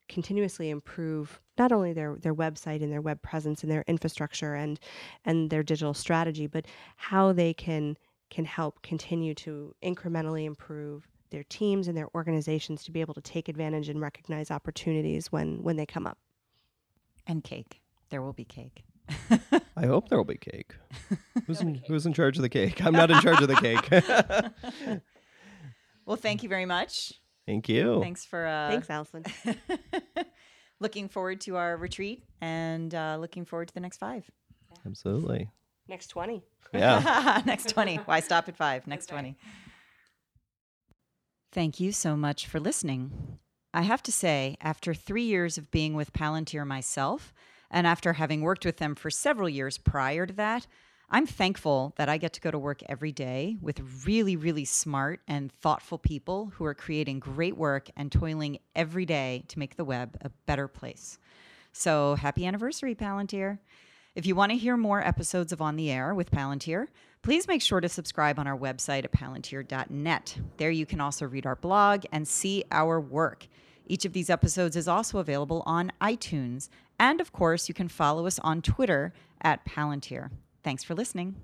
[0.09, 4.79] continuously improve not only their their website and their web presence and their infrastructure and
[5.25, 6.65] and their digital strategy, but
[6.97, 7.97] how they can
[8.29, 13.21] can help continue to incrementally improve their teams and their organizations to be able to
[13.21, 16.19] take advantage and recognize opportunities when when they come up.
[17.25, 17.81] And cake.
[18.09, 18.83] There will be cake.
[19.75, 20.75] I hope there will be cake.
[21.47, 22.85] Who's in, who's in charge of the cake?
[22.85, 23.89] I'm not in charge of the cake.
[26.05, 27.13] well, thank you very much.
[27.45, 27.99] Thank you.
[28.01, 29.25] Thanks for uh, thanks, Allison.
[30.79, 34.29] looking forward to our retreat and uh, looking forward to the next five.
[34.85, 35.49] Absolutely.
[35.89, 36.43] Next twenty.
[36.73, 37.41] Yeah.
[37.45, 37.97] next twenty.
[37.97, 38.85] Why stop at five?
[38.87, 39.35] Next twenty.
[41.53, 43.37] Thank you so much for listening.
[43.75, 47.31] I have to say, after three years of being with Palantir myself,
[47.69, 50.65] and after having worked with them for several years prior to that,
[51.11, 55.19] I'm thankful that I get to go to work every day with really, really smart
[55.27, 59.85] and thoughtful people who are creating great work and toiling every day to make the
[59.85, 61.19] web a better place.
[61.71, 63.59] So happy anniversary, Palantir.
[64.15, 66.87] If you want to hear more episodes of On the Air with Palantir,
[67.23, 70.37] please make sure to subscribe on our website at palantir.net.
[70.57, 73.47] There you can also read our blog and see our work.
[73.87, 76.69] Each of these episodes is also available on iTunes.
[76.99, 80.29] And of course, you can follow us on Twitter at Palantir.
[80.63, 81.35] Thanks for listening.